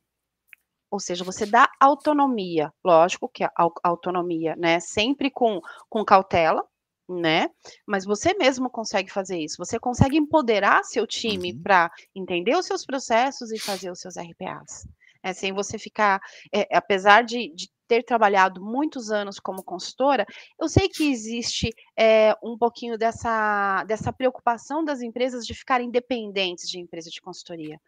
[0.90, 3.52] Ou seja, você dá autonomia, lógico que a
[3.84, 6.64] autonomia, né, sempre com, com cautela,
[7.08, 7.48] né?
[7.86, 9.56] Mas você mesmo consegue fazer isso.
[9.58, 11.62] Você consegue empoderar seu time uhum.
[11.62, 14.86] para entender os seus processos e fazer os seus RPAs.
[15.22, 16.20] É, sem você ficar,
[16.54, 20.26] é, apesar de, de, ter trabalhado muitos anos como consultora,
[20.60, 26.68] eu sei que existe é, um pouquinho dessa, dessa preocupação das empresas de ficarem dependentes
[26.68, 27.80] de empresa de consultoria.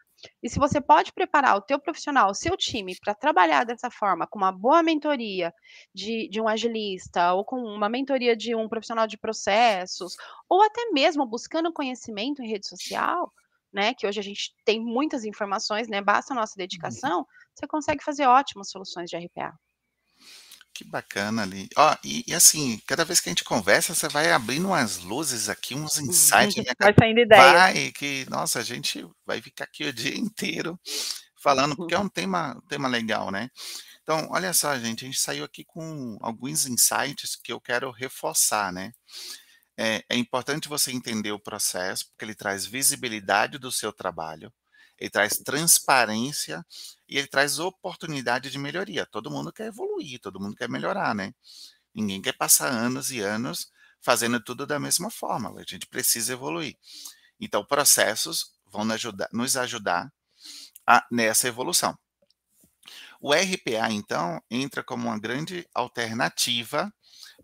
[0.43, 4.27] E se você pode preparar o teu profissional, o seu time para trabalhar dessa forma,
[4.27, 5.53] com uma boa mentoria
[5.95, 10.17] de, de um agilista, ou com uma mentoria de um profissional de processos,
[10.49, 13.33] ou até mesmo buscando conhecimento em rede social,
[13.73, 16.63] né, que hoje a gente tem muitas informações, né, basta a nossa uhum.
[16.63, 19.53] dedicação, você consegue fazer ótimas soluções de RPA.
[20.81, 21.69] Que bacana ali.
[21.77, 25.51] Ó, e, e, assim, cada vez que a gente conversa, você vai abrindo umas luzes
[25.51, 26.07] aqui, uns uhum.
[26.07, 26.57] insights.
[26.57, 27.53] Minha vai saindo ideia.
[27.53, 30.81] Vai, que, nossa, a gente vai ficar aqui o dia inteiro
[31.39, 33.51] falando, porque é um tema, um tema legal, né?
[34.03, 38.73] Então, olha só, gente, a gente saiu aqui com alguns insights que eu quero reforçar,
[38.73, 38.91] né?
[39.79, 44.51] É, é importante você entender o processo, porque ele traz visibilidade do seu trabalho,
[45.01, 46.65] ele traz transparência
[47.09, 49.07] e ele traz oportunidade de melhoria.
[49.07, 51.35] Todo mundo quer evoluir, todo mundo quer melhorar, né?
[51.95, 53.73] Ninguém quer passar anos e anos
[54.03, 55.59] fazendo tudo da mesma forma.
[55.59, 56.77] A gente precisa evoluir.
[57.41, 58.85] Então, processos vão
[59.33, 60.13] nos ajudar,
[60.87, 61.99] a, nessa evolução.
[63.21, 66.93] O RPA, então, entra como uma grande alternativa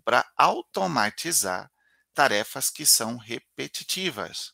[0.05, 1.71] para automatizar
[2.15, 4.53] tarefas que são repetitivas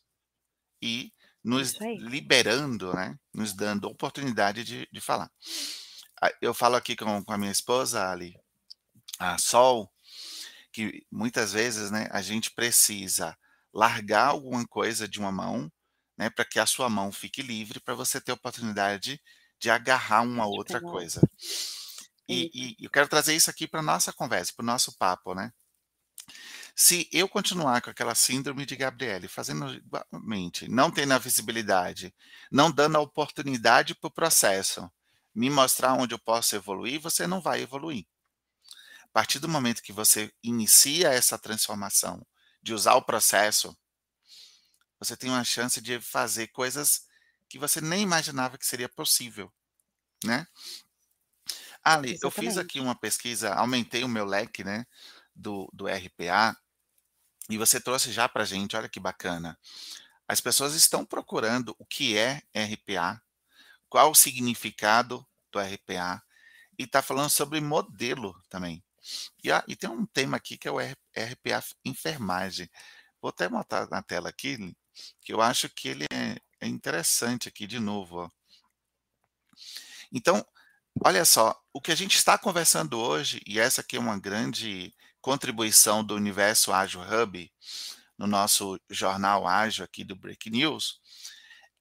[0.81, 1.13] e
[1.45, 3.17] nos liberando, né?
[3.35, 5.31] Nos dando oportunidade de, de falar.
[6.41, 8.37] Eu falo aqui com, com a minha esposa, Ali,
[9.19, 9.91] a Sol,
[10.73, 13.37] que muitas vezes, né, a gente precisa
[13.75, 15.71] largar alguma coisa de uma mão,
[16.17, 19.21] né, para que a sua mão fique livre, para você ter oportunidade
[19.61, 21.21] de agarrar uma outra coisa.
[22.29, 25.53] E, e eu quero trazer isso aqui para nossa conversa, para o nosso papo, né?
[26.75, 32.15] Se eu continuar com aquela síndrome de Gabriele, fazendo igualmente, não tendo a visibilidade,
[32.51, 34.91] não dando a oportunidade para o processo,
[35.35, 38.07] me mostrar onde eu posso evoluir, você não vai evoluir.
[39.05, 42.27] A partir do momento que você inicia essa transformação,
[42.63, 43.77] de usar o processo,
[44.99, 47.07] você tem uma chance de fazer coisas
[47.49, 49.53] que você nem imaginava que seria possível,
[50.25, 50.47] né?
[51.83, 54.87] Ali, eu fiz aqui uma pesquisa, aumentei o meu leque, né,
[55.35, 56.57] do, do RPA,
[57.53, 59.59] e você trouxe já para a gente, olha que bacana.
[60.27, 63.21] As pessoas estão procurando o que é RPA,
[63.91, 66.23] qual o significado do RPA,
[66.79, 68.83] e está falando sobre modelo também.
[69.45, 72.71] E, ah, e, tem um tema aqui que é o RPA enfermagem.
[73.21, 74.75] Vou até botar na tela aqui,
[75.21, 78.21] que eu acho que ele é, é interessante aqui de novo.
[78.21, 78.31] Ó.
[80.11, 80.43] Então,
[81.05, 84.95] olha só, o que a gente está conversando hoje, e essa aqui é uma grande
[85.23, 87.51] contribuição do Universo Ágil Hub
[88.19, 91.01] no nosso jornal ágil aqui do Break News,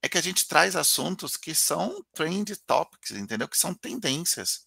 [0.00, 3.46] é que a gente traz assuntos que são trend topics, entendeu?
[3.46, 4.66] Que são tendências.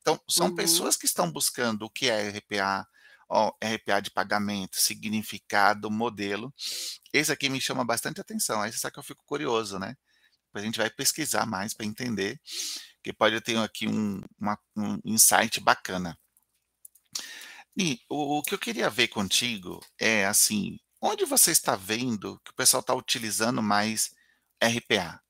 [0.00, 0.54] Então, são uhum.
[0.54, 2.86] pessoas que estão buscando o que é RPA,
[3.28, 6.54] ó, RPA de pagamento, significado, modelo.
[7.12, 8.62] Esse aqui me chama bastante atenção.
[8.62, 9.96] Aí você que eu fico curioso, né?
[10.54, 12.40] A gente vai pesquisar mais para entender,
[13.02, 16.16] que pode ter aqui um, uma, um insight bacana.
[17.78, 22.50] E o, o que eu queria ver contigo é assim, onde você está vendo que
[22.50, 24.10] o pessoal está utilizando mais
[24.60, 25.20] RPA?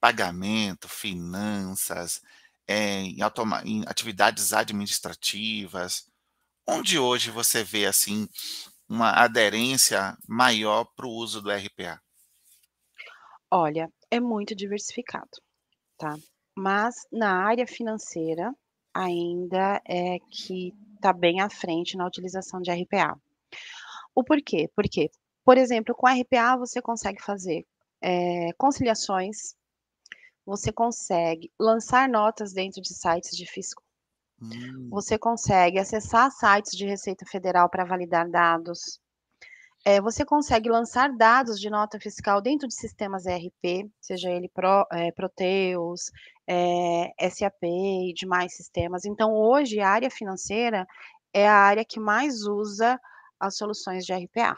[0.00, 2.20] Pagamento, finanças,
[2.66, 6.06] é, em, automa- em atividades administrativas.
[6.68, 8.28] Onde hoje você vê assim
[8.88, 12.02] uma aderência maior para o uso do RPA?
[13.50, 15.30] Olha, é muito diversificado,
[15.98, 16.16] tá?
[16.56, 18.52] Mas na área financeira
[18.94, 20.72] ainda é que
[21.02, 23.18] está bem à frente na utilização de RPA.
[24.14, 24.70] O porquê?
[24.74, 25.10] Porque,
[25.44, 27.66] por exemplo, com RPA você consegue fazer
[28.00, 29.56] é, conciliações,
[30.46, 33.82] você consegue lançar notas dentro de sites de fisco,
[34.40, 34.88] hum.
[34.90, 39.00] você consegue acessar sites de Receita Federal para validar dados,
[39.84, 44.86] é, você consegue lançar dados de nota fiscal dentro de sistemas ERP, seja ele Pro,
[44.92, 46.10] é, Proteus,
[46.46, 49.04] é, SAP e demais sistemas.
[49.04, 50.86] Então, hoje, a área financeira
[51.34, 53.00] é a área que mais usa
[53.40, 54.56] as soluções de RPA,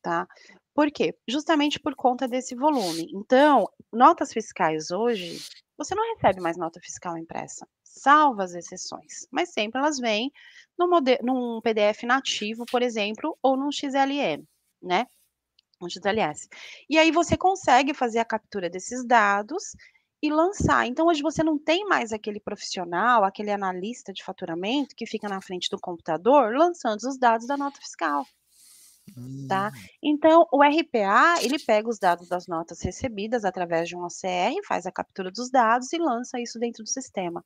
[0.00, 0.26] tá?
[0.74, 1.14] Por quê?
[1.28, 3.06] Justamente por conta desse volume.
[3.14, 5.38] Então, notas fiscais hoje,
[5.76, 10.32] você não recebe mais nota fiscal impressa, salvo as exceções, mas sempre elas vêm
[10.78, 10.88] num,
[11.22, 14.44] num PDF nativo, por exemplo, ou num XLM,
[14.84, 15.06] né?
[15.80, 16.48] Um XLS.
[16.88, 19.74] E aí você consegue fazer a captura desses dados
[20.22, 20.86] e lançar.
[20.86, 25.40] Então, hoje você não tem mais aquele profissional, aquele analista de faturamento que fica na
[25.40, 28.24] frente do computador lançando os dados da nota fiscal
[29.48, 29.68] tá?
[29.68, 29.80] Hum.
[30.02, 34.86] Então, o RPA, ele pega os dados das notas recebidas através de um OCR, faz
[34.86, 37.44] a captura dos dados e lança isso dentro do sistema.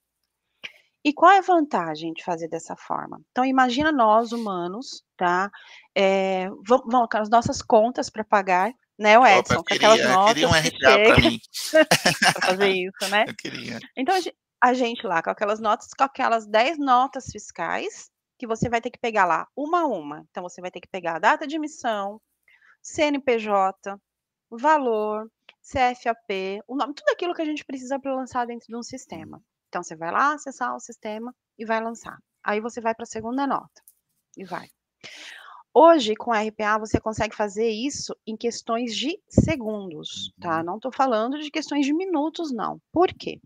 [1.04, 3.20] E qual é a vantagem de fazer dessa forma?
[3.30, 5.50] Então, imagina nós, humanos, tá?
[5.94, 9.54] É, vamos, vamos com as nossas contas para pagar, né, o Edson?
[9.54, 10.42] Opa, com queria, aquelas notas.
[10.42, 11.38] Eu queria um RPA para mim.
[12.34, 13.24] para fazer isso, né?
[13.28, 13.78] Eu queria.
[13.96, 14.14] Então,
[14.60, 18.90] a gente lá, com aquelas notas, com aquelas 10 notas fiscais, que você vai ter
[18.90, 20.26] que pegar lá uma a uma.
[20.30, 22.20] Então, você vai ter que pegar a data de emissão,
[22.82, 23.96] CNPJ,
[24.50, 25.30] valor,
[25.62, 29.40] CFAP, o nome, tudo aquilo que a gente precisa para lançar dentro de um sistema.
[29.68, 32.18] Então, você vai lá, acessar o sistema e vai lançar.
[32.44, 33.82] Aí você vai para a segunda nota
[34.36, 34.66] e vai.
[35.74, 40.58] Hoje, com a RPA, você consegue fazer isso em questões de segundos, tá?
[40.58, 40.64] Uhum.
[40.64, 42.80] Não estou falando de questões de minutos, não.
[42.92, 43.38] Por quê?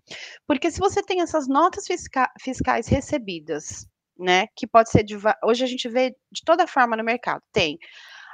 [0.46, 3.86] Porque se você tem essas notas fisca fiscais recebidas
[4.18, 4.46] né?
[4.56, 5.16] Que pode ser de.
[5.44, 7.42] Hoje a gente vê de toda forma no mercado.
[7.52, 7.78] Tem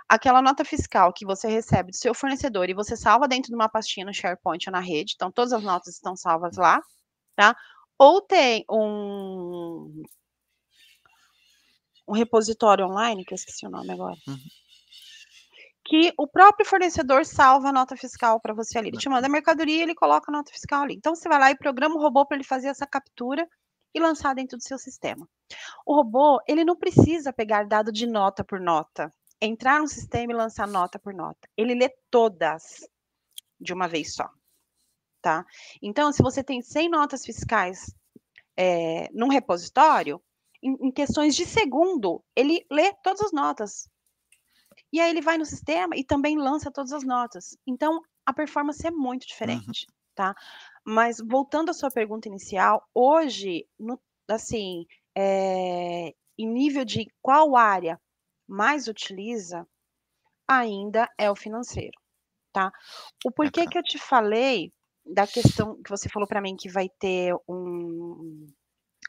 [0.08, 3.68] aquela nota fiscal que você recebe do seu fornecedor e você salva dentro de uma
[3.68, 6.80] pastinha no SharePoint ou na rede, então todas as notas estão salvas lá,
[7.36, 7.54] tá?
[7.98, 10.02] Ou tem um
[12.08, 14.16] um repositório online, que eu esqueci o nome agora.
[14.26, 14.38] Uhum.
[15.84, 18.88] Que o próprio fornecedor salva a nota fiscal para você ali.
[18.88, 20.94] Ele te manda a mercadoria, ele coloca a nota fiscal ali.
[20.94, 23.46] Então você vai lá e programa o robô para ele fazer essa captura
[23.94, 25.28] e lançar dentro do seu sistema.
[25.86, 30.36] O robô, ele não precisa pegar dado de nota por nota, entrar no sistema e
[30.36, 31.48] lançar nota por nota.
[31.56, 32.86] Ele lê todas
[33.60, 34.28] de uma vez só,
[35.28, 35.44] tá?
[35.82, 37.94] Então, se você tem 100 notas fiscais
[38.56, 40.22] é, num repositório,
[40.62, 43.90] em, em questões de segundo, ele lê todas as notas.
[44.90, 47.58] E aí ele vai no sistema e também lança todas as notas.
[47.66, 49.28] Então, a performance é muito uhum.
[49.28, 49.94] diferente, uhum.
[50.14, 50.34] tá?
[50.82, 54.00] Mas voltando à sua pergunta inicial, hoje, no,
[54.30, 58.00] assim, é, em nível de qual área
[58.46, 59.68] mais utiliza,
[60.48, 62.00] ainda é o financeiro,
[62.50, 62.72] tá?
[63.26, 64.72] O porquê que eu te falei
[65.08, 68.46] da questão que você falou para mim que vai ter um,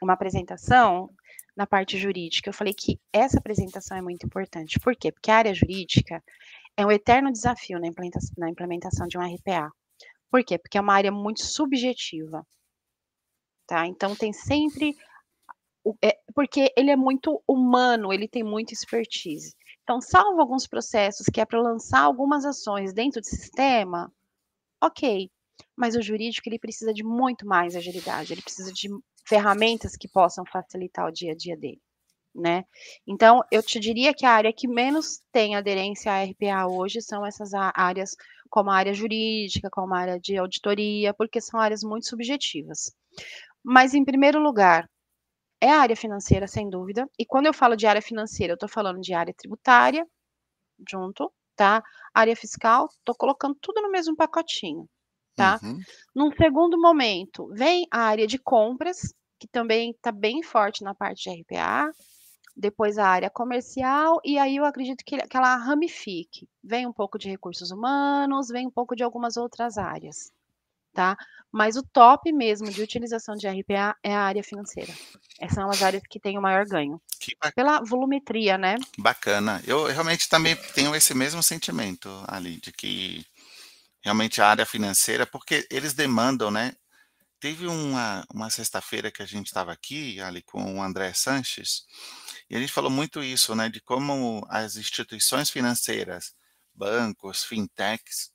[0.02, 1.10] uma apresentação
[1.56, 4.80] na parte jurídica, eu falei que essa apresentação é muito importante.
[4.80, 5.12] Por quê?
[5.12, 6.22] Porque a área jurídica
[6.76, 9.70] é um eterno desafio na implementação, na implementação de um RPA.
[10.30, 10.58] Por quê?
[10.58, 12.46] Porque é uma área muito subjetiva.
[13.66, 13.86] Tá?
[13.86, 14.96] Então tem sempre.
[16.02, 19.54] É, porque ele é muito humano, ele tem muita expertise.
[19.82, 24.12] Então, salvo alguns processos que é para lançar algumas ações dentro do sistema,
[24.80, 25.30] ok.
[25.76, 28.88] Mas o jurídico ele precisa de muito mais agilidade, ele precisa de
[29.26, 31.80] ferramentas que possam facilitar o dia a dia dele.
[32.34, 32.64] Né?
[33.06, 37.26] Então, eu te diria que a área que menos tem aderência à RPA hoje são
[37.26, 38.10] essas áreas
[38.48, 42.92] como a área jurídica, como a área de auditoria, porque são áreas muito subjetivas.
[43.64, 44.88] Mas, em primeiro lugar,
[45.60, 47.08] é a área financeira, sem dúvida.
[47.18, 50.06] E quando eu falo de área financeira, eu estou falando de área tributária,
[50.88, 51.82] junto, tá?
[52.14, 54.88] Área fiscal, estou colocando tudo no mesmo pacotinho,
[55.40, 55.60] tá?
[55.62, 55.80] Uhum.
[56.14, 61.30] Num segundo momento, vem a área de compras, que também está bem forte na parte
[61.30, 61.90] de RPA,
[62.54, 66.46] depois a área comercial, e aí eu acredito que, que ela ramifique.
[66.62, 70.30] Vem um pouco de recursos humanos, vem um pouco de algumas outras áreas,
[70.92, 71.16] tá?
[71.50, 74.92] Mas o top mesmo de utilização de RPA é a área financeira.
[75.40, 77.00] Essas são as áreas que têm o maior ganho.
[77.54, 78.76] Pela volumetria, né?
[78.98, 79.60] Bacana.
[79.66, 83.24] Eu realmente também tenho esse mesmo sentimento ali, de que
[84.02, 86.74] realmente a área financeira, porque eles demandam, né?
[87.40, 91.86] Teve uma, uma sexta-feira que a gente estava aqui, ali com o André Sanches,
[92.50, 96.34] e a gente falou muito isso, né, de como as instituições financeiras,
[96.74, 98.30] bancos, fintechs,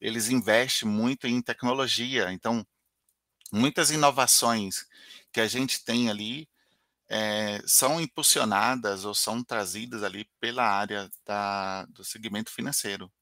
[0.00, 2.32] eles investem muito em tecnologia.
[2.32, 2.66] Então,
[3.52, 4.86] muitas inovações
[5.32, 6.48] que a gente tem ali
[7.08, 13.12] é, são impulsionadas ou são trazidas ali pela área da, do segmento financeiro.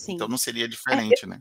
[0.00, 0.14] Né?
[0.14, 1.40] Então, não seria diferente, é, né?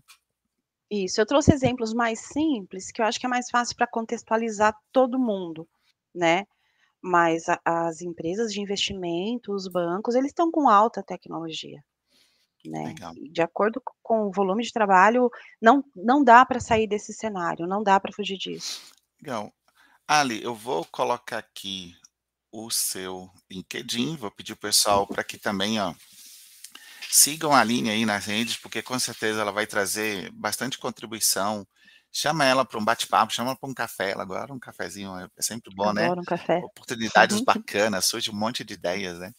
[0.90, 4.76] Isso, eu trouxe exemplos mais simples, que eu acho que é mais fácil para contextualizar
[4.92, 5.68] todo mundo,
[6.14, 6.46] né?
[7.02, 11.84] mas a as empresas de investimento, os bancos, eles estão com alta tecnologia,
[12.64, 12.94] né,
[13.32, 15.30] de acordo co com o volume de trabalho,
[15.60, 18.94] não não dá para sair desse cenário, não dá para fugir disso.
[19.20, 19.52] Legal.
[20.08, 21.96] Ali, eu vou colocar aqui
[22.52, 25.96] o seu LinkedIn, vou pedir o pessoal para que também, ó
[27.12, 31.68] sigam a Aline aí nas redes, porque com certeza ela vai trazer bastante contribuição.
[32.12, 35.28] Chama ela para um bate-papo, chama ela para um café, ela adora um cafezinho, é
[35.38, 36.12] é sempre bom, né.
[36.12, 36.60] Adoro um café.
[36.60, 39.32] Oportunidades bacanas, surge um monte de ideias, né.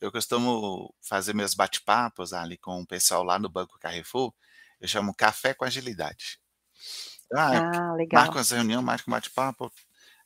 [0.00, 4.34] Eu costumo fazer meus bate-papos, Ali, com o pessoal lá no Banco Carrefour,
[4.80, 6.38] eu chamo café com agilidade.
[7.34, 8.36] Ah, Ah, legal.
[8.36, 9.72] umas reunião, marca um bate-papo,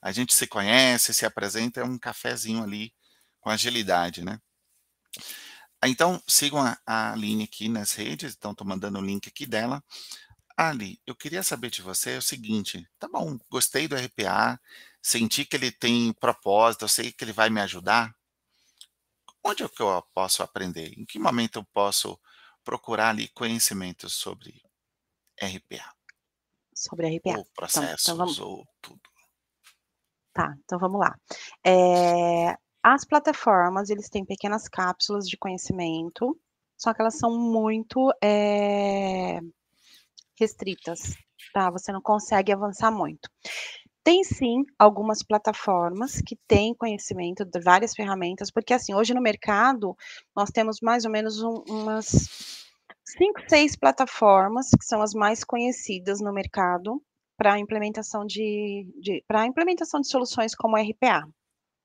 [0.03, 2.93] a gente se conhece, se apresenta, é um cafezinho ali,
[3.41, 4.41] com agilidade, né.
[5.85, 9.83] Então, sigam a a Aline aqui nas redes, então estou mandando o link aqui dela.
[10.57, 14.61] Ali, eu queria saber de você é o seguinte, tá bom, gostei do RPA,
[15.03, 18.15] senti que ele tem propósito, eu sei que ele vai me ajudar
[19.47, 20.93] onde é que eu posso aprender?
[20.99, 22.19] Em que momento eu posso
[22.65, 24.61] procurar ali conhecimentos sobre
[25.41, 25.95] RPA?
[26.75, 27.31] Sobre RPA.
[27.31, 29.01] Ou Então então processos vamos ou tudo.
[30.33, 31.17] Tá, então vamos lá.
[31.65, 32.55] Eh,
[32.89, 36.39] as plataformas, eles têm pequenas cápsulas de conhecimento,
[36.79, 39.41] só que elas são muito, eh,
[40.39, 41.15] restritas,
[41.53, 43.29] tá, você não consegue avançar muito.
[44.05, 49.97] Tem sim, algumas plataformas que têm conhecimento de várias ferramentas, porque assim, hoje no mercado,
[50.37, 52.07] nós temos mais ou menos um umas
[53.05, 57.03] 5, 6 plataformas, que são as mais conhecidas no mercado,
[57.37, 61.29] pra implementação de de pra implementação de soluções como RPA,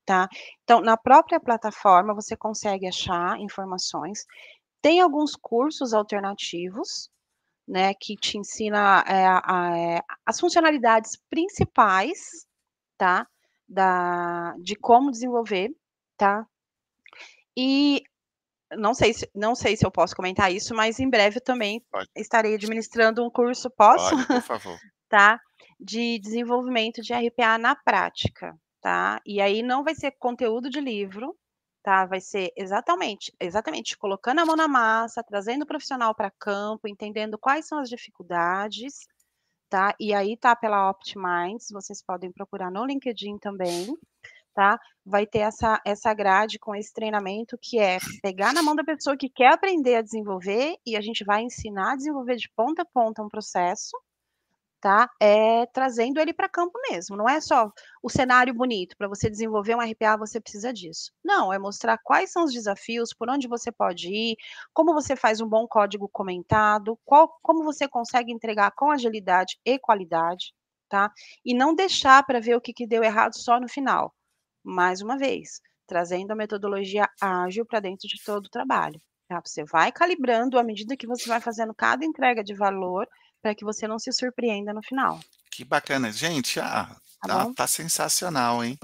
[0.05, 0.27] tá.
[0.63, 4.25] Então, na própria plataforma, você consegue achar informações,
[4.81, 7.09] tem alguns cursos alternativos,
[7.67, 12.45] né, que te ensina, eh, a eh, as funcionalidades principais,
[12.97, 13.27] tá,
[13.67, 15.69] da de como desenvolver,
[16.17, 16.45] tá.
[17.57, 18.01] E,
[18.77, 21.81] não sei se não sei se eu posso comentar isso, mas em breve eu também
[21.91, 22.09] Pode.
[22.15, 24.11] estarei administrando um curso posso?
[24.15, 24.79] Pode, por favor.
[25.09, 25.41] Tá,
[25.77, 29.21] de desenvolvimento de RPA na prática, tá.
[29.25, 31.37] E aí não vai ser conteúdo de livro,
[31.83, 36.87] tá, vai ser exatamente exatamente colocando a mão na massa, trazendo o profissional pra campo,
[36.87, 39.07] entendendo quais são as dificuldades,
[39.69, 39.95] tá.
[39.99, 43.97] E aí tá pela Optminds, vocês podem procurar no LinkedIn também,
[44.55, 44.79] tá.
[45.05, 49.17] Vai ter essa essa grade com esse treinamento que é pegar na mão da pessoa
[49.17, 52.85] que quer aprender a desenvolver, e a gente vai ensinar a desenvolver de ponta a
[52.85, 53.97] ponta um processo,
[54.81, 57.71] tá, eh, trazendo ele pra campo mesmo, não é só
[58.03, 61.11] o cenário bonito, pra você desenvolver um RPA você precisa disso.
[61.23, 64.37] Não, é mostrar quais são os desafios, por onde você pode ir,
[64.73, 69.79] como você faz um bom código comentado, qual como você consegue entregar com agilidade e
[69.79, 70.53] qualidade,
[70.89, 71.11] tá.
[71.45, 74.13] E não deixar pra ver o que que deu errado só no final.
[74.63, 79.41] Mais uma vez, trazendo a metodologia ágil pra dentro de todo o trabalho, tá.
[79.45, 83.07] Você vai calibrando à medida que você vai fazendo cada entrega de valor,
[83.41, 85.19] pra que você não se surpreenda no final.
[85.49, 86.11] Que bacana.
[86.11, 88.79] Gente, ah, Tá tá tá sensacional, hein.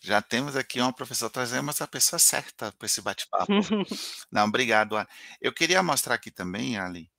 [0.00, 3.52] Já temos aqui uma professora trazemos a pessoa certa para esse bate-papo.
[4.32, 4.96] Não, obrigado,
[5.40, 7.10] eu queria mostrar aqui também, Ali,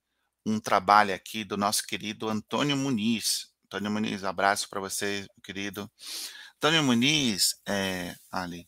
[0.46, 3.52] um trabalho aqui do nosso querido Antônio Muniz.
[3.66, 5.90] Antônio Muniz, abraço pra você, querido.
[6.56, 8.68] Antônio Muniz, eh, Ali,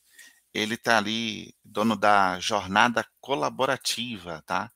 [0.53, 4.71] ele tá ali, dono da Jornada Colaborativa, tá,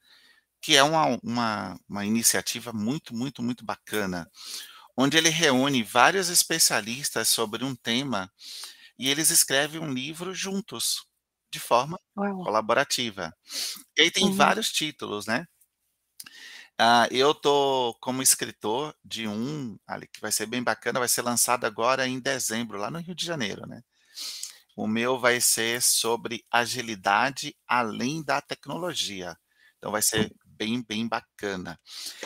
[0.62, 4.30] que é uma uma uma iniciativa muito, muito, muito bacana,
[4.98, 8.32] onde ele reúne vários especialistas sobre um tema,
[9.00, 11.06] e eles escrevem um livro juntos,
[11.54, 12.50] de forma Uau.
[12.50, 13.34] colaborativa.
[13.98, 14.32] E aí tem Uhum.
[14.32, 15.46] vários títulos, né.
[16.78, 21.22] Ah, eu tô como escritor de um, Ali, que vai ser bem bacana, vai ser
[21.22, 23.82] lançado agora em dezembro, lá no Rio de Janeiro, né.
[24.78, 29.38] O meu vai ser sobre agilidade além da tecnologia,
[29.78, 31.80] então vai ser bem, bem bacana.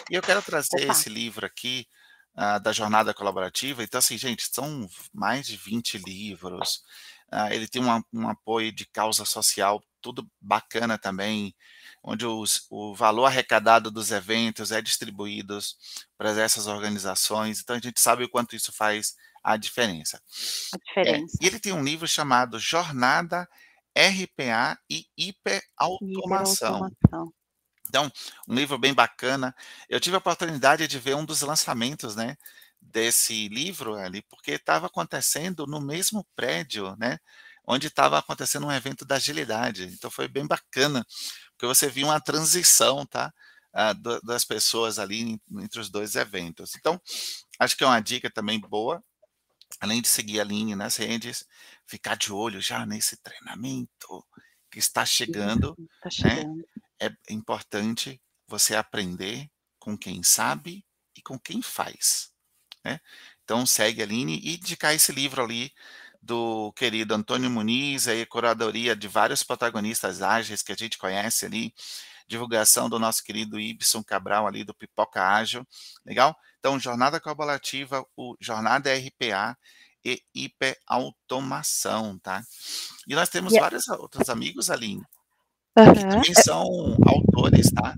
[0.10, 0.92] E eu quero trazer Opa.
[0.92, 1.88] esse livro aqui,
[2.36, 6.84] ah, da Jornada Colaborativa, então assim, gente, são mais de 20 livros,
[7.32, 11.56] ah, ele tem um a um apoio de causa social, tudo bacana também,
[12.04, 15.78] onde os o valor arrecadado dos eventos é distribuídos
[16.18, 20.22] pra essas organizações, então a gente sabe o quanto isso faz a diferença.
[20.72, 21.48] A É, e diferença.
[21.48, 23.48] ele tem um livro chamado Jornada
[23.98, 26.88] RPA e Hiperautomação.
[26.88, 27.34] Hiperautomação.
[27.94, 28.12] Então,
[28.48, 29.56] um livro bem bacana.
[29.88, 32.36] Eu tive a oportunidade de ver um dos lançamentos, né,
[32.82, 37.20] desse livro, Ali, porque estava acontecendo no mesmo prédio, né,
[37.68, 41.06] onde estava acontecendo um evento da agilidade, então foi bem bacana,
[41.52, 43.32] porque você via uma transição, tá,
[43.72, 46.76] ah, da das pessoas ali entre os 2 eventos.
[46.76, 47.00] Então,
[47.60, 49.04] acho que é uma dica também boa,
[49.80, 51.46] além de seguir a linha nas redes,
[51.88, 54.26] ficar de olho já nesse treinamento
[54.72, 55.78] que está chegando.
[55.98, 56.58] Está chegando.
[56.58, 56.64] Né?
[57.06, 59.50] É importante você aprender
[59.80, 60.86] com quem sabe
[61.16, 62.32] e com quem faz.
[62.84, 63.00] Né?
[63.44, 65.72] Então segue a Aline e indicar esse livro ali
[66.22, 71.74] do querido Antônio Muniz, aí curadoria de vários protagonistas ágeis que a gente conhece ali,
[72.28, 75.68] divulgação do nosso querido Ibson Cabral ali do Pipoca Ágil,
[76.06, 76.34] legal?
[76.60, 79.58] Então, Jornada Colaborativa, o Jornada RPA
[80.06, 82.42] e Hiperautomação, tá?
[83.06, 83.70] E nós temos yeah.
[83.70, 85.02] vários outros amigos ali,
[85.78, 85.94] uhum.
[85.94, 86.68] que também são
[87.06, 87.96] autores, tá?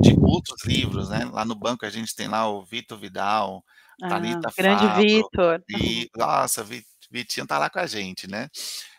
[0.00, 1.24] De outros livros, né?
[1.26, 3.64] Lá no banco a gente tem lá o Vitor Vidal,
[4.02, 5.64] ah, Thalita grande Fabro, Vitor.
[5.68, 6.64] E, nossa,
[7.10, 8.48] Vitinho tá lá com a gente, né?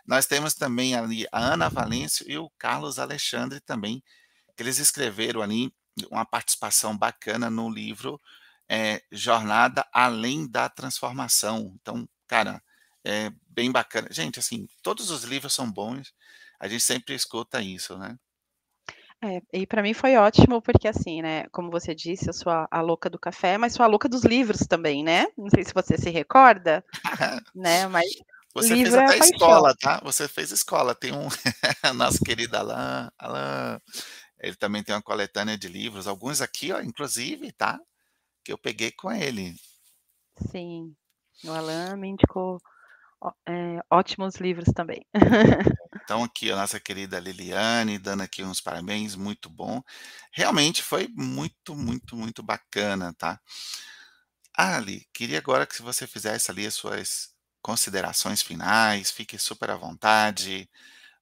[0.05, 4.03] Nós temos também ali a Ana Valêncio e o Carlos Alexandre também,
[4.57, 5.71] que eles escreveram ali
[6.09, 8.19] uma participação bacana no livro
[8.67, 11.75] é, Jornada Além da Transformação.
[11.81, 12.61] Então, cara,
[13.03, 14.07] é bem bacana.
[14.11, 16.13] Gente, assim, todos os livros são bons,
[16.59, 18.17] a gente sempre escuta isso, né?
[19.21, 22.67] É, e para mim foi ótimo, porque assim, né, como você disse, eu sou a,
[22.71, 25.27] a, louca do café, mas sou a louca dos livros também, né?
[25.37, 26.83] Não sei se você se recorda,
[27.53, 28.07] né, mas
[28.53, 29.35] Você fez é até paixão.
[29.35, 30.01] escola, tá?
[30.03, 30.95] Você fez escola.
[30.95, 31.27] Tem um,
[31.95, 33.79] nosso querido Alain, Alain,
[34.39, 37.77] ele também tem uma coletânea de livros, alguns aqui, ó, inclusive, tá?
[38.41, 39.53] Que eu peguei com ele.
[40.49, 40.95] Sim,
[41.43, 42.57] o Alain me indicou
[43.45, 45.05] é, ótimos livros também.
[46.09, 49.79] Então, aqui a nossa querida Liliane, dando aqui uns parabéns, muito bom.
[50.31, 53.39] Realmente foi muito, muito, muito bacana, tá?
[54.55, 57.29] Ali, queria agora que você fizesse ali as suas
[57.61, 60.69] considerações finais, fique super à vontade,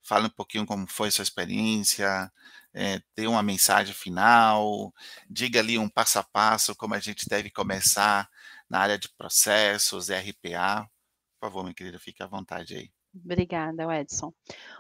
[0.03, 2.31] fale um pouquinho como foi sua experiência,
[2.73, 4.93] é, dê uma mensagem final,
[5.29, 8.29] diga ali um passo a passo como a gente deve começar
[8.69, 10.89] na área de processos, RPA.
[11.39, 12.96] Por favor, minha querida, fique à vontade aí.
[13.23, 14.33] Obrigada, Edson.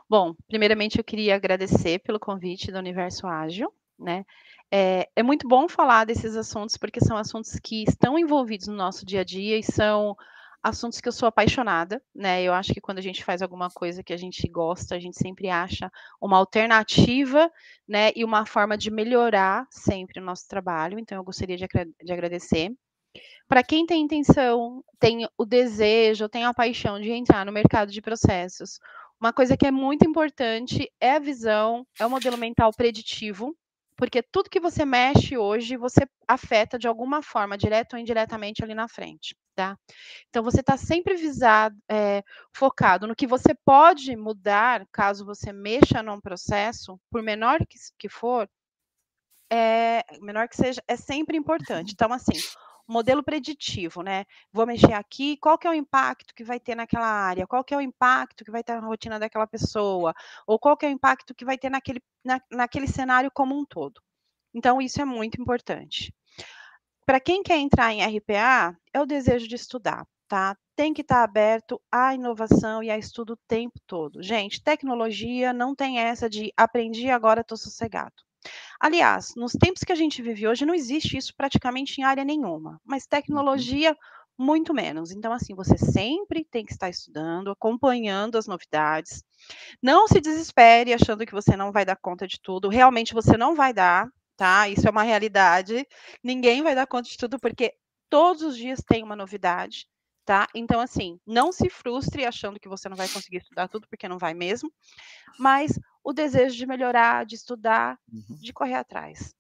[0.09, 4.25] Bom, primeiramente eu queria agradecer pelo convite do Universo Ágil, né?
[4.71, 9.05] É, é, muito bom falar desses assuntos, porque são assuntos que estão envolvidos no nosso
[9.05, 10.15] dia a dia e são
[10.61, 12.43] assuntos que eu sou apaixonada, né?
[12.43, 15.17] Eu acho que quando a gente faz alguma coisa que a gente gosta, a gente
[15.17, 15.89] sempre acha
[16.21, 17.49] uma alternativa,
[17.87, 18.11] né?
[18.15, 20.99] E uma forma de melhorar sempre o nosso trabalho.
[20.99, 21.65] Então, eu gostaria de,
[22.03, 22.71] de agradecer.
[23.47, 28.01] Para quem tem intenção, tem o desejo, tem a paixão de entrar no mercado de
[28.01, 28.79] processos,
[29.19, 33.55] uma coisa que é muito importante é a visão, é o modelo mental preditivo,
[33.95, 38.75] porque tudo que você mexe hoje, você afeta de alguma forma, direto ou indiretamente ali
[38.75, 39.75] na frente, tá?
[40.29, 42.23] Então, você está sempre visado, é,
[42.53, 48.07] focado no que você pode mudar, caso você mexa num processo, por menor que, que
[48.07, 48.47] for,
[49.51, 51.95] é, menor que seja, é sempre importante.
[51.97, 52.33] Então, assim,
[52.87, 54.25] modelo preditivo, né?
[54.51, 57.45] Vou mexer aqui, qual que é o impacto que vai ter naquela área?
[57.45, 60.13] Qual que é o impacto que vai ter na rotina daquela pessoa?
[60.47, 63.65] Ou qual que é o impacto que vai ter naquele, na, naquele cenário como um
[63.65, 64.01] todo?
[64.53, 66.13] Então, isso é muito importante.
[67.05, 70.57] Para quem quer entrar em RPA, é o desejo de estudar, tá?
[70.75, 74.21] Tem que estar aberto à inovação e a estudo o tempo todo.
[74.21, 78.26] Gente, tecnologia não tem essa de aprendi agora estou sossegado.
[78.79, 82.79] Aliás, nos tempos que a gente vive hoje, não existe isso praticamente em área nenhuma,
[82.85, 83.09] mas uhum.
[83.09, 83.95] tecnologia,
[84.37, 85.11] muito menos.
[85.11, 89.23] Então, assim, você sempre tem que estar estudando, acompanhando as novidades.
[89.81, 92.69] Não se desespere achando que você não vai dar conta de tudo.
[92.69, 94.69] Realmente você não vai dar, tá?
[94.69, 95.85] Isso é uma realidade.
[96.23, 97.73] Ninguém vai dar conta de tudo, porque
[98.09, 99.87] todos os dias tem uma novidade.
[100.23, 100.45] Tá?
[100.53, 104.17] Então, assim, não se frustre achando que você não vai conseguir estudar tudo, porque não
[104.17, 104.69] vai mesmo,
[105.39, 108.37] mas o desejo de melhorar, de estudar, uhum.
[108.39, 109.35] de correr atrás.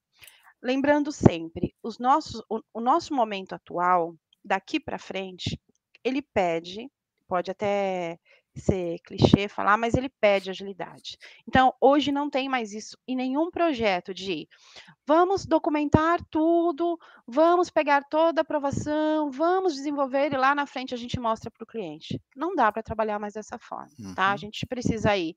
[0.61, 4.13] Lembrando sempre, os nossos, o, o nosso momento atual,
[4.43, 5.57] daqui para frente,
[6.03, 6.91] ele pede,
[7.25, 8.19] pode até
[8.53, 11.17] ser clichê falar, mas ele pede agilidade.
[11.47, 14.45] Então, hoje não tem mais isso em nenhum projeto de
[15.05, 20.97] vamos documentar tudo, vamos pegar toda a aprovação, vamos desenvolver e lá na frente a
[20.97, 22.21] gente mostra para o cliente.
[22.35, 24.13] Não dá para trabalhar mais dessa forma, uhum.
[24.13, 24.27] tá?
[24.27, 24.37] A uhum.
[24.37, 25.33] gente precisa aí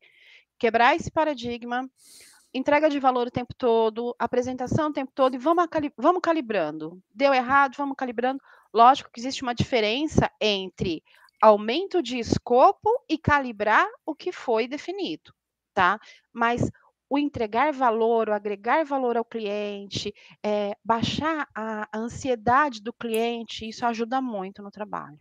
[0.60, 1.90] quebrar esse paradigma,
[2.52, 5.64] entrega de valor o tempo todo, apresentação o tempo todo e vamos,
[5.96, 7.02] vamos calibrando.
[7.12, 8.40] Deu errado, vamos calibrando.
[8.72, 11.02] Lógico que existe uma diferença entre
[11.40, 15.32] aumento de escopo e calibrar o que foi definido,
[15.72, 15.98] tá?
[16.30, 16.70] Mas
[17.08, 23.66] o entregar valor, o agregar valor ao cliente, é, baixar a, a ansiedade do cliente,
[23.66, 25.18] isso ajuda muito no trabalho,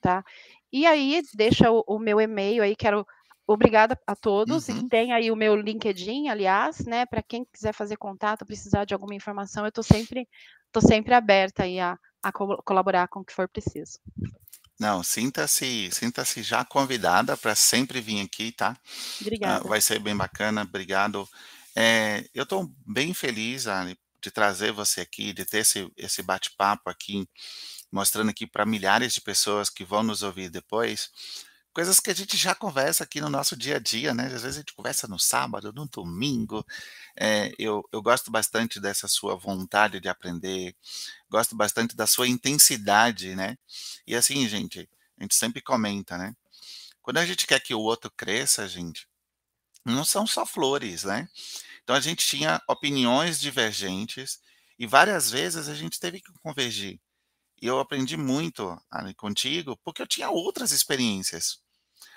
[0.00, 0.24] tá?
[0.72, 3.06] E aí, deixa o, o meu e-mail aí, quero
[3.52, 4.68] obrigada a todos.
[4.68, 4.78] Uhum.
[4.78, 7.06] E tem aí o meu LinkedIn, aliás, né?
[7.06, 10.28] Para quem quiser fazer contato, precisar de alguma informação, eu estou sempre,
[10.72, 13.98] tô sempre aberta aí a, a colaborar com o que for preciso.
[14.78, 18.70] Não, sinta-se sinta-se já convidada para sempre vir aqui, tá?
[18.70, 19.68] Ah, Obrigada.
[19.68, 21.28] vai ser bem bacana, obrigado.
[21.76, 26.88] Eh, eu estou bem feliz, Ali, de trazer você aqui, de ter esse esse bate-papo
[26.88, 27.28] aqui,
[27.92, 31.10] mostrando aqui para milhares de pessoas que vão nos ouvir depois,
[31.72, 34.56] coisas que a gente já conversa aqui no nosso dia a dia, né, às vezes
[34.58, 36.64] a gente conversa no sábado, no domingo,
[37.16, 40.74] eh, eu eu gosto bastante dessa sua vontade de aprender,
[41.30, 43.56] gosto bastante da sua intensidade, né.
[44.06, 46.34] E assim gente, a gente sempre comenta, né,
[47.02, 49.08] quando a gente quer que o outro cresça gente,
[49.84, 51.28] não são só flores, né.
[51.84, 54.40] Então a gente tinha opiniões divergentes,
[54.78, 57.00] e várias vezes a gente teve que convergir.
[57.62, 61.58] E eu aprendi muito, ali, contigo, porque eu tinha outras experiências.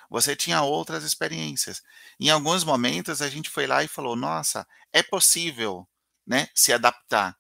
[0.10, 1.82] Você tinha outras experiências.
[2.20, 5.88] Em alguns momentos a gente foi lá e falou: "Nossa, é possível,
[6.28, 7.38] né, se adaptar".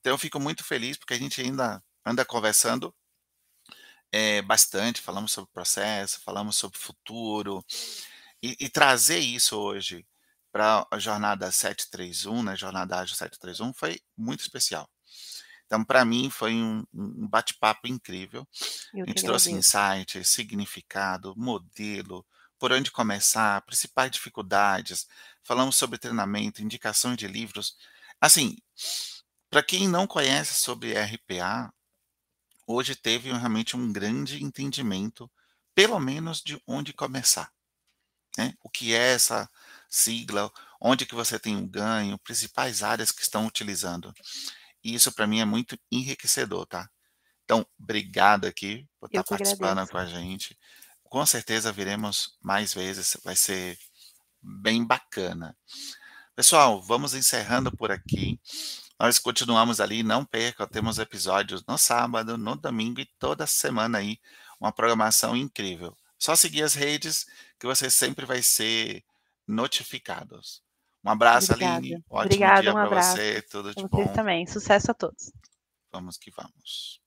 [0.00, 2.94] Então eu fico muito feliz, porque a gente ainda anda conversando
[4.14, 7.64] eh, bastante, falamos sobre processo, falamos sobre futuro,
[8.42, 10.06] e e trazer isso hoje
[10.52, 14.88] pra a jornada 731, né, jornada ágil 731 foi muito especial.
[15.72, 18.46] Então para mim foi um um bate-papo incrível,
[18.92, 22.26] Eu a gente trouxe insight, significado, modelo,
[22.58, 25.06] por onde começar, principais dificuldades,
[25.42, 27.76] falamos sobre treinamento, indicações de livros,
[28.20, 28.56] assim,
[29.50, 31.72] para quem não conhece sobre RPA,
[32.66, 35.30] hoje teve realmente um grande entendimento,
[35.74, 37.52] pelo menos de onde começar,
[38.38, 38.54] né.
[38.62, 39.50] O que é essa
[39.90, 40.50] sigla,
[40.80, 44.14] onde que você tem um ganho, principais áreas que estão utilizando.
[44.82, 46.88] E isso para mim é muito enriquecedor, tá.
[47.44, 49.92] Então, obrigado aqui por estar que participando agradeço.
[49.92, 50.58] com a gente,
[51.04, 53.78] com certeza viremos mais vezes, vai ser
[54.40, 55.56] bem bacana.
[56.34, 58.40] Pessoal, vamos encerrando por aqui,
[58.98, 64.18] nós continuamos ali, não perca, temos episódios no sábado, no domingo e toda semana aí,
[64.60, 65.96] uma programação incrível.
[66.16, 67.26] Só seguir as redes,
[67.58, 69.04] que você sempre vai ser
[69.44, 70.62] notificados.
[71.04, 74.12] Um abraço Obrigada, Aline, ótimo obrigada, dia um para você, tudo de vocês bom.
[74.12, 75.32] também, sucesso a todos.
[75.92, 77.01] Vamos que vamos.